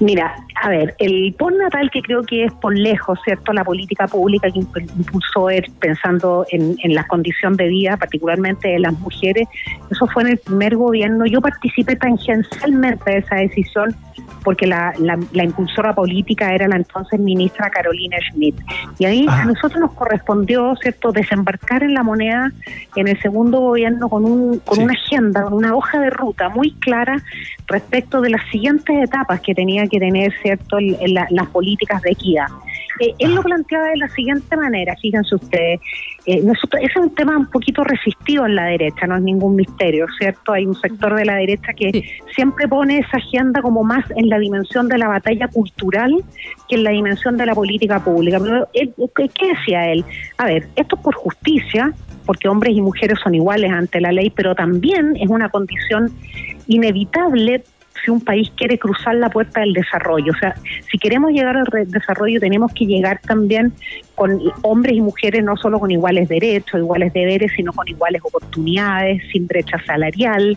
[0.00, 3.52] Mira, a ver, el postnatal que creo que es por lejos, ¿cierto?
[3.52, 8.78] La política pública que impulsó él pensando en, en la condición de vida, particularmente de
[8.78, 9.48] las mujeres,
[9.90, 11.26] eso fue en el primer gobierno.
[11.26, 13.94] Yo participé tangencialmente de esa decisión
[14.44, 18.54] porque la, la, impulsora política era la entonces ministra Carolina Schmidt.
[18.98, 22.52] Y ahí a nosotros nos correspondió, ¿cierto?, desembarcar en la moneda
[22.94, 26.72] en el segundo gobierno con, un, con una agenda, con una hoja de ruta muy
[26.72, 27.16] clara
[27.66, 30.76] respecto de las siguientes etapas que tenía que tener, ¿cierto?
[30.78, 32.46] ¿cierto?, en, las políticas de equidad.
[33.00, 35.80] Eh, él lo planteaba de la siguiente manera, fíjense ustedes,
[36.26, 39.56] eh, nosotros, ese es un tema un poquito resistido en la derecha, no es ningún
[39.56, 40.52] misterio, ¿cierto?
[40.52, 44.38] Hay un sector de la derecha que siempre pone esa agenda como más en la
[44.38, 46.12] dimensión de la batalla cultural
[46.68, 48.38] que en la dimensión de la política pública.
[48.38, 48.68] Pero,
[49.14, 50.04] ¿qué decía él?
[50.38, 51.92] A ver, esto es por justicia,
[52.26, 56.10] porque hombres y mujeres son iguales ante la ley, pero también es una condición
[56.66, 57.64] inevitable
[58.04, 60.32] si un país quiere cruzar la puerta del desarrollo.
[60.32, 60.54] O sea,
[60.90, 63.72] si queremos llegar al desarrollo tenemos que llegar también
[64.14, 69.22] con hombres y mujeres no solo con iguales derechos, iguales deberes, sino con iguales oportunidades,
[69.32, 70.56] sin brecha salarial,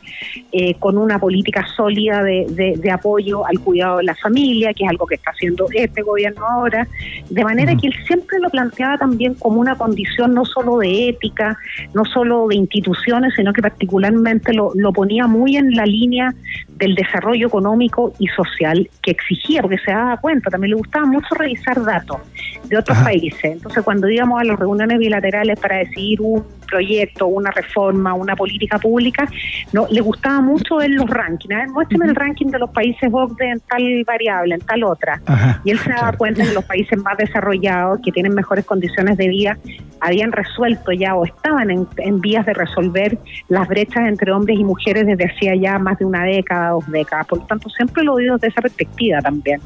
[0.52, 4.90] eh, con una política sólida de, de, apoyo al cuidado de la familia, que es
[4.90, 6.88] algo que está haciendo este gobierno ahora,
[7.30, 11.58] de manera que él siempre lo planteaba también como una condición no solo de ética,
[11.94, 16.34] no solo de instituciones, sino que particularmente lo, lo ponía muy en la línea
[16.78, 21.34] del desarrollo económico y social que exigía, porque se daba cuenta, también le gustaba mucho
[21.36, 22.18] revisar datos
[22.66, 23.47] de otros países.
[23.54, 28.78] Entonces, cuando íbamos a las reuniones bilaterales para decidir un proyecto, una reforma, una política
[28.78, 29.28] pública,
[29.74, 31.54] no le gustaba mucho ver los rankings.
[31.54, 35.22] A ver, muéstrame el ranking de los países OCDE en tal variable, en tal otra.
[35.64, 39.28] y él se daba cuenta que los países más desarrollados, que tienen mejores condiciones de
[39.28, 39.58] vida,
[40.00, 43.18] habían resuelto ya o estaban en, en vías de resolver
[43.50, 47.28] las brechas entre hombres y mujeres desde hacía ya más de una década, dos décadas.
[47.28, 49.60] Por lo tanto, siempre lo digo desde esa perspectiva también.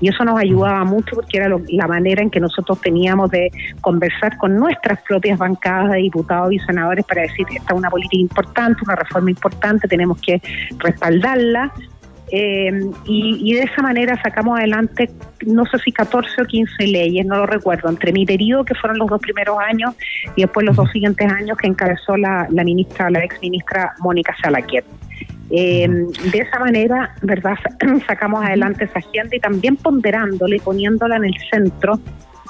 [0.00, 4.36] Y eso nos ayudaba mucho porque era la manera en que nosotros teníamos de conversar
[4.38, 8.82] con nuestras propias bancadas de diputados y senadores para decir esta es una política importante,
[8.84, 10.40] una reforma importante, tenemos que
[10.78, 11.72] respaldarla.
[12.30, 12.70] Eh,
[13.06, 15.10] y, de esa manera sacamos adelante,
[15.46, 18.98] no sé si 14 o 15 leyes, no lo recuerdo, entre mi periodo, que fueron
[18.98, 19.94] los dos primeros años,
[20.36, 24.36] y después los dos siguientes años que encabezó la, la ministra, la ex ministra Mónica
[24.42, 24.84] Salaquiet.
[25.50, 27.54] Eh, de esa manera, ¿verdad?
[28.06, 31.98] Sacamos adelante esa agenda y también ponderándola y poniéndola en el centro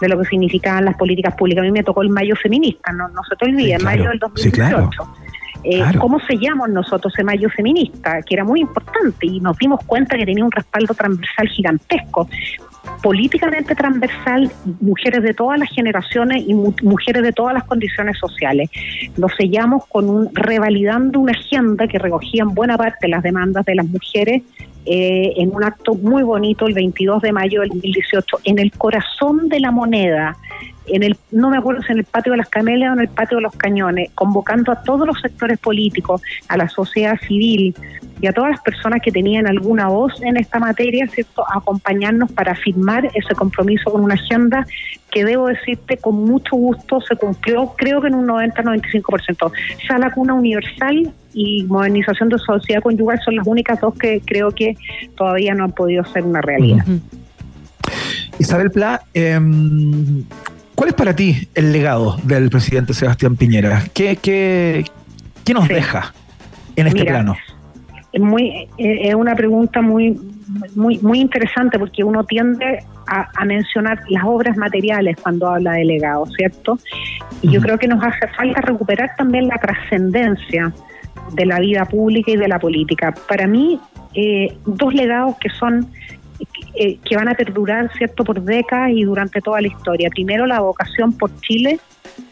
[0.01, 1.63] de lo que significaban las políticas públicas.
[1.63, 4.19] A mí me tocó el mayo feminista, no, no se te olvide, en mayo del
[4.19, 4.89] 2018.
[5.65, 8.23] Eh, ¿Cómo sellamos nosotros ese mayo feminista?
[8.23, 12.29] Que era muy importante y nos dimos cuenta que tenía un respaldo transversal gigantesco
[13.03, 18.71] políticamente transversal, mujeres de todas las generaciones y mujeres de todas las condiciones sociales.
[19.17, 23.75] Lo sellamos con un revalidando una agenda que recogía en buena parte las demandas de
[23.75, 24.43] las mujeres
[24.91, 29.49] eh, en un acto muy bonito el 22 de mayo del 2018 en el corazón
[29.49, 30.37] de la moneda
[30.91, 33.09] en el, no me acuerdo si en el patio de las Camelias o en el
[33.09, 37.75] patio de los Cañones, convocando a todos los sectores políticos, a la sociedad civil
[38.21, 42.33] y a todas las personas que tenían alguna voz en esta materia, ¿cierto?, a acompañarnos
[42.33, 44.67] para firmar ese compromiso con una agenda
[45.11, 49.53] que debo decirte con mucho gusto se cumplió, creo que en un 90-95%.
[49.89, 54.51] Ya la cuna universal y modernización de sociedad conyugal son las únicas dos que creo
[54.51, 54.77] que
[55.17, 56.85] todavía no han podido ser una realidad.
[58.39, 60.25] Isabel Pla, em,
[60.79, 63.83] ¿Cuál es para ti el legado del presidente Sebastián Piñera?
[63.93, 64.85] ¿Qué, qué,
[65.45, 66.15] qué nos deja
[66.77, 67.37] en este plano?
[68.19, 70.19] Es, muy, es una pregunta muy,
[70.75, 76.27] muy, muy interesante porque uno tiende a, mencionar las obras materiales cuando habla de legado,
[76.27, 76.81] ¿cierto?
[77.43, 80.73] Y yo creo que nos hace falta recuperar también la trascendencia
[81.33, 83.15] de la vida pública y de la política.
[83.29, 83.79] Para mí,
[84.15, 85.89] eh, dos legados que son
[86.75, 90.11] eh, que van a perdurar, ¿cierto?, por décadas y durante toda la historia.
[90.11, 91.79] Primero, la vocación por Chile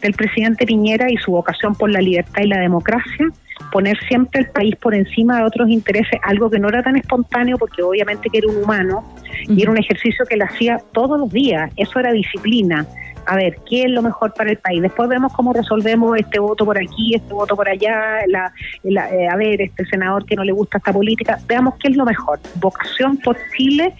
[0.01, 3.27] del presidente Piñera y su vocación por la libertad y la democracia,
[3.71, 7.57] poner siempre el país por encima de otros intereses, algo que no era tan espontáneo
[7.57, 9.03] porque obviamente que era un humano
[9.47, 12.87] y era un ejercicio que él hacía todos los días, eso era disciplina
[13.27, 14.81] a ver, ¿qué es lo mejor para el país?
[14.81, 18.53] Después vemos cómo resolvemos este voto por aquí, este voto por allá, la,
[18.85, 22.05] eh, a ver, este senador que no le gusta esta política, veamos qué es lo
[22.05, 22.39] mejor.
[22.55, 23.93] Vocación por Chile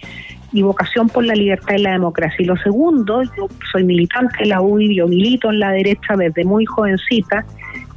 [0.50, 2.36] y vocación por la libertad y la democracia.
[2.38, 6.44] Y lo segundo, yo soy militante de la UDI, yo milito en la derecha desde
[6.46, 7.44] muy jovencita,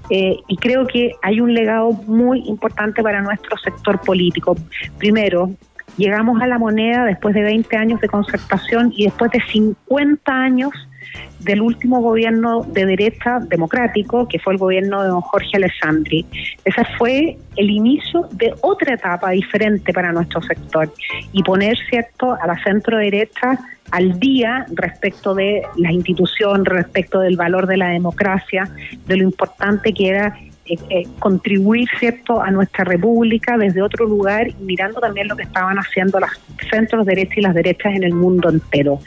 [0.09, 4.55] eh, y creo que hay un legado muy importante para nuestro sector político.
[4.97, 5.51] Primero,
[5.97, 10.71] llegamos a la moneda después de 20 años de concertación y después de 50 años
[11.39, 16.25] del último gobierno de derecha democrático, que fue el gobierno de don Jorge Alessandri.
[16.65, 20.91] Ese fue el inicio de otra etapa diferente para nuestro sector
[21.31, 23.59] y poner, ¿cierto?, a la centro derecha
[23.91, 28.69] al día respecto de las instituciones, respecto del valor de la democracia,
[29.05, 34.47] de lo importante que era eh, eh, contribuir cierto a nuestra república desde otro lugar
[34.59, 36.29] mirando también lo que estaban haciendo los
[36.69, 38.99] centros derechos y las derechas en el mundo entero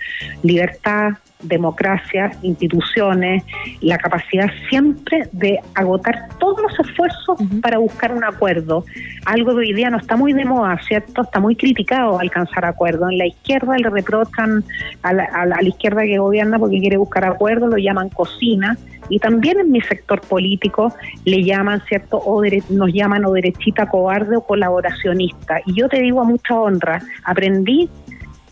[0.43, 3.45] libertad democracia, instituciones,
[3.81, 8.85] la capacidad siempre de agotar todos los esfuerzos para buscar un acuerdo.
[9.27, 11.23] Algo que hoy día no está muy de moda, ¿cierto?
[11.23, 13.09] Está muy criticado alcanzar acuerdo.
[13.11, 14.65] En la izquierda le reprochan
[15.03, 18.77] a la, a la izquierda que gobierna porque quiere buscar acuerdo, lo llaman cocina
[19.09, 20.93] y también en mi sector político
[21.25, 22.19] le llaman, ¿cierto?
[22.19, 25.61] O nos llaman o derechita cobarde o colaboracionista.
[25.67, 27.89] Y yo te digo a mucha honra, aprendí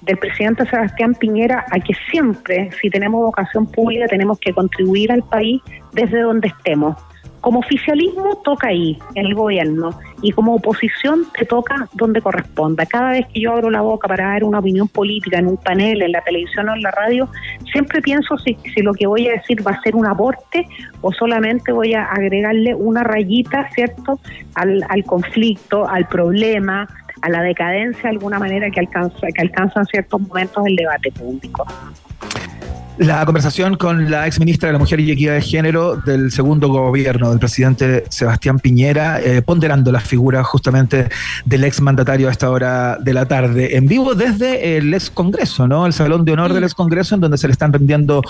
[0.02, 5.22] del presidente Sebastián Piñera a que siempre, si tenemos vocación pública, tenemos que contribuir al
[5.22, 6.96] país desde donde estemos.
[7.42, 9.90] Como oficialismo toca ahí, en el gobierno,
[10.22, 12.86] y como oposición te toca donde corresponda.
[12.86, 16.02] Cada vez que yo abro la boca para dar una opinión política en un panel,
[16.02, 17.28] en la televisión o en la radio,
[17.72, 20.66] siempre pienso si, si lo que voy a decir va a ser un aporte
[21.00, 24.20] o solamente voy a agregarle una rayita, ¿cierto?,
[24.54, 26.88] al, al conflicto, al problema,
[27.22, 31.66] a la decadencia de alguna manera que alcanza que alcanzan ciertos momentos del debate público.
[32.98, 36.68] La conversación con la ex ministra de la Mujer y Equidad de Género del segundo
[36.68, 41.08] gobierno del presidente Sebastián Piñera, eh, ponderando las figuras justamente
[41.46, 45.66] del ex mandatario a esta hora de la tarde, en vivo desde el ex Congreso,
[45.66, 45.86] ¿no?
[45.86, 48.22] El Salón de Honor del ex Congreso, en donde se le están rendiendo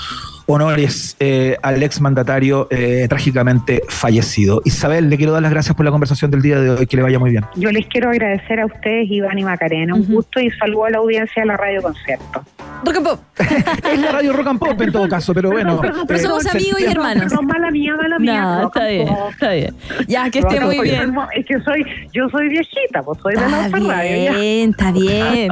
[0.47, 4.63] honores eh, al ex mandatario eh, trágicamente fallecido.
[4.65, 7.03] Isabel, le quiero dar las gracias por la conversación del día de hoy, que le
[7.03, 7.45] vaya muy bien.
[7.57, 10.99] Yo les quiero agradecer a ustedes, Iván y Macarena, un gusto y saludo a la
[10.99, 12.45] audiencia de la Radio Concierto.
[13.93, 15.81] Es la Radio Rock and Pop en todo caso, pero bueno.
[16.07, 17.33] Pero somos amigos y hermanos.
[17.33, 18.43] No, mala mía, mala mía.
[18.43, 19.75] No, está bien, está bien.
[20.09, 21.15] Ya, que esté muy bien.
[21.37, 24.35] Es que soy, yo soy viejita, pues soy de la Está otra radio.
[24.35, 25.49] bien, está bien.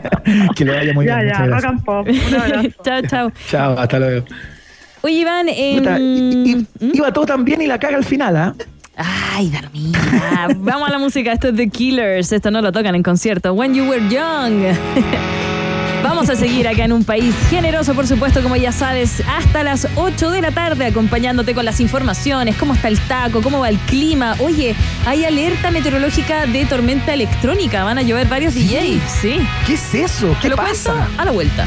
[0.56, 1.28] que le vaya muy Ya, bien.
[1.34, 2.08] ya, muchas Rock and Pop.
[2.84, 3.32] Chao, chao.
[3.48, 4.26] Chao, hasta luego.
[5.02, 6.90] Oye, Iván, eh, i- ¿Mm?
[6.94, 8.54] Iba todo tan bien y la caga al final, ¿ah?
[8.96, 9.98] Ay, Darmina.
[10.58, 11.32] Vamos a la música.
[11.32, 12.32] Esto es The Killers.
[12.32, 13.54] Esto no lo tocan en concierto.
[13.54, 14.74] When You Were Young.
[16.02, 19.86] Vamos a seguir acá en un país generoso, por supuesto, como ya sabes, hasta las
[19.96, 23.78] 8 de la tarde, acompañándote con las informaciones, cómo está el taco, cómo va el
[23.80, 24.34] clima.
[24.40, 24.74] Oye,
[25.06, 27.84] hay alerta meteorológica de tormenta electrónica.
[27.84, 29.00] Van a llover varios DJs.
[29.20, 29.40] Sí.
[29.66, 30.28] ¿Qué es eso?
[30.28, 30.92] ¿Te ¿Qué lo pasa?
[30.92, 31.12] cuento?
[31.22, 31.66] A la vuelta.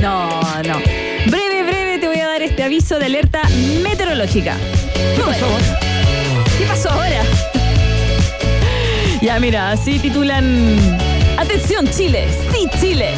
[0.00, 0.78] No, no.
[1.26, 3.42] Breve, breve te voy a dar este aviso de alerta
[3.82, 4.56] meteorológica.
[5.14, 5.78] ¿Qué pasó ahora?
[6.58, 7.22] ¿Qué pasó ahora?
[9.20, 10.78] Ya, mira, así titulan.
[11.36, 12.26] Atención, Chile.
[12.52, 13.10] Sí, Chile.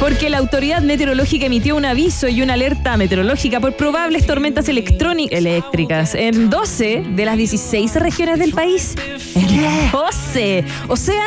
[0.00, 6.14] Porque la autoridad meteorológica emitió un aviso y una alerta meteorológica por probables tormentas eléctricas
[6.16, 8.96] en 12 de las 16 regiones del país.
[9.36, 10.64] En 12.
[10.88, 11.24] O sea,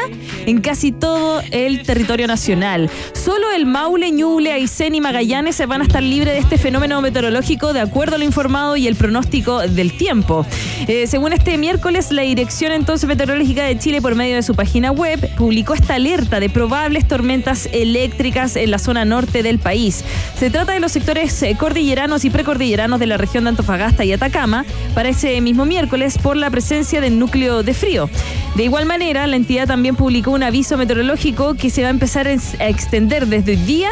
[0.48, 2.89] en casi todo el territorio nacional.
[3.14, 7.02] Solo el Maule, Ñuble, Aysén y Magallanes se van a estar libres de este fenómeno
[7.02, 10.45] meteorológico de acuerdo a lo informado y el pronóstico del tiempo.
[10.88, 14.91] Eh, según este miércoles, la Dirección entonces Meteorológica de Chile, por medio de su página
[14.91, 20.06] web, publicó esta alerta de probables tormentas eléctricas en la zona norte del país.
[20.39, 24.14] Se trata de los sectores eh, cordilleranos y precordilleranos de la región de Antofagasta y
[24.14, 28.10] Atacama para ese mismo miércoles por la presencia del núcleo de frío.
[28.56, 32.28] De igual manera, la entidad también publicó un aviso meteorológico que se va a empezar
[32.28, 33.90] a ex- a extender desde hoy día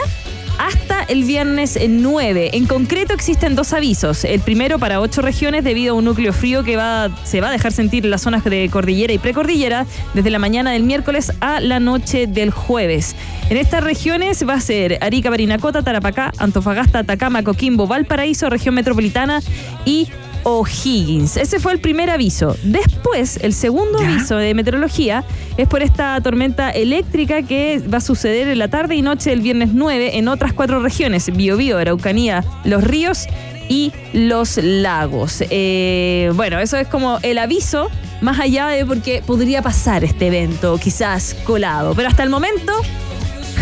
[0.59, 2.51] hasta el viernes 9.
[2.53, 4.23] En concreto existen dos avisos.
[4.23, 7.51] El primero para ocho regiones debido a un núcleo frío que va, se va a
[7.51, 11.59] dejar sentir en las zonas de cordillera y precordillera desde la mañana del miércoles a
[11.59, 13.15] la noche del jueves.
[13.49, 19.41] En estas regiones va a ser Arica, Barinacota, Tarapacá, Antofagasta, Atacama, Coquimbo, Valparaíso, región metropolitana
[19.83, 20.07] y
[20.45, 21.37] O'Higgins.
[21.37, 22.55] Ese fue el primer aviso.
[22.63, 25.23] Después, el segundo aviso de meteorología
[25.57, 29.41] es por esta tormenta eléctrica que va a suceder en la tarde y noche del
[29.41, 33.25] viernes 9 en otras cuatro regiones: Biobío, Araucanía, Los Ríos
[33.69, 35.43] y Los Lagos.
[35.49, 37.89] Eh, bueno, eso es como el aviso,
[38.21, 41.95] más allá de porque podría pasar este evento, quizás colado.
[41.95, 42.71] Pero hasta el momento,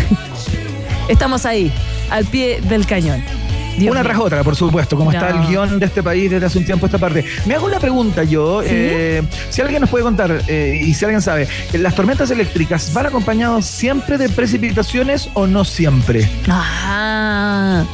[1.08, 1.72] estamos ahí,
[2.10, 3.43] al pie del cañón.
[3.78, 6.58] Dios una tras otra, por supuesto, como está el guion de este país desde hace
[6.58, 7.24] un tiempo esta parte.
[7.46, 11.20] Me hago una pregunta yo, eh, si alguien nos puede contar, eh, y si alguien
[11.22, 16.28] sabe, ¿las tormentas eléctricas van acompañados siempre de precipitaciones o no siempre?
[16.48, 17.84] Ah,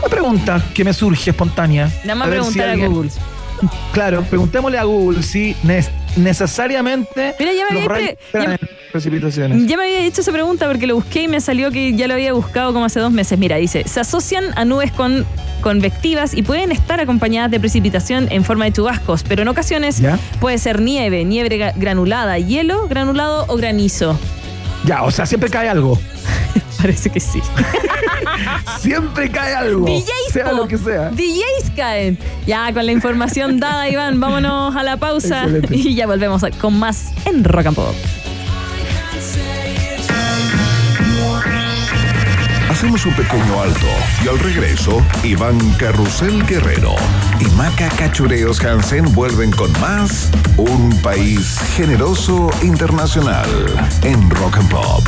[0.00, 1.90] Una pregunta que me surge espontánea.
[2.04, 3.10] nada más A si preguntar a alguien- Google.
[3.92, 5.56] Claro, preguntémosle a Google si
[6.16, 8.58] necesariamente Mira, ya me los había ya
[8.92, 9.66] precipitaciones.
[9.66, 12.14] Ya me había hecho esa pregunta porque lo busqué y me salió que ya lo
[12.14, 13.38] había buscado como hace dos meses.
[13.38, 15.26] Mira, dice, se asocian a nubes con
[15.60, 20.18] convectivas y pueden estar acompañadas de precipitación en forma de chubascos, pero en ocasiones ¿Ya?
[20.40, 24.18] puede ser nieve, nieve gra- granulada, hielo, granulado o granizo.
[24.84, 25.98] Ya, o sea, siempre cae algo.
[26.78, 27.40] Parece que sí.
[28.80, 29.84] Siempre cae algo.
[29.84, 30.56] DJs, sea po.
[30.56, 31.10] lo que sea.
[31.10, 32.18] DJs caen.
[32.46, 35.76] Ya, con la información dada, Iván, vámonos a la pausa Excelente.
[35.76, 37.94] y ya volvemos con más en Rock and Pop.
[42.78, 43.86] Hacemos un pequeño alto
[44.24, 46.94] y al regreso, Iván Carrusel Guerrero
[47.40, 53.48] y Maca Cachureos Hansen vuelven con más Un País Generoso Internacional
[54.04, 55.02] en Rock and Pop.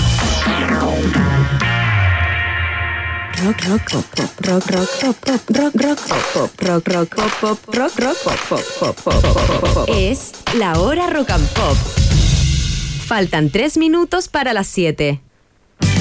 [3.45, 7.31] Rock, rock, pop, pop, rock, rock, pop, pop, rock, rock, pop, pop, rock, rock, pop,
[7.41, 9.89] pop, rock, rock, pop, pop, pop, pop, pop.
[9.89, 11.77] Es la hora rock and pop.
[13.07, 15.21] Faltan tres minutos para las 7.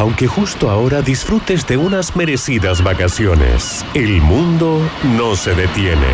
[0.00, 4.80] Aunque justo ahora disfrutes de unas merecidas vacaciones, el mundo
[5.18, 6.08] no se detiene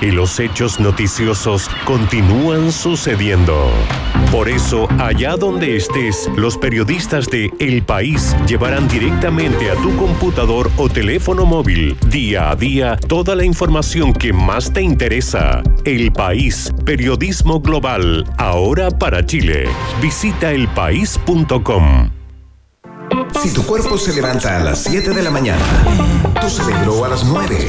[0.00, 3.68] y los hechos noticiosos continúan sucediendo.
[4.30, 10.70] Por eso, allá donde estés, los periodistas de El País llevarán directamente a tu computador
[10.76, 15.64] o teléfono móvil, día a día, toda la información que más te interesa.
[15.84, 19.64] El País, periodismo global, ahora para Chile.
[20.00, 22.21] Visita elpaís.com.
[23.40, 25.64] Si tu cuerpo se levanta a las 7 de la mañana,
[26.40, 27.68] tu cerebro a las 9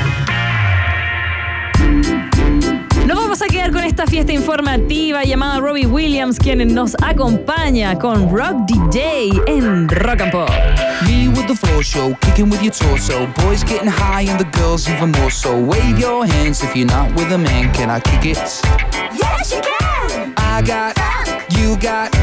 [3.41, 8.67] vamos a quedar con esta fiesta informativa llamada Robbie Williams, quien nos acompaña con Rock
[8.67, 10.49] DJ en Rock and Pop.
[11.07, 13.25] Me with the floor show, kicking with your torso.
[13.43, 15.57] Boys getting high and the girls even more so.
[15.57, 17.73] Wave your hands if you're not with a man.
[17.73, 18.37] Can I kick it?
[19.17, 20.33] Yes, you can.
[20.37, 20.95] I got,
[21.57, 22.13] you got,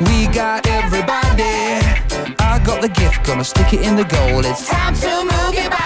[0.00, 1.80] we got everybody.
[2.38, 4.44] I got the gift, gonna stick it in the goal.
[4.44, 5.85] It's time to move your body.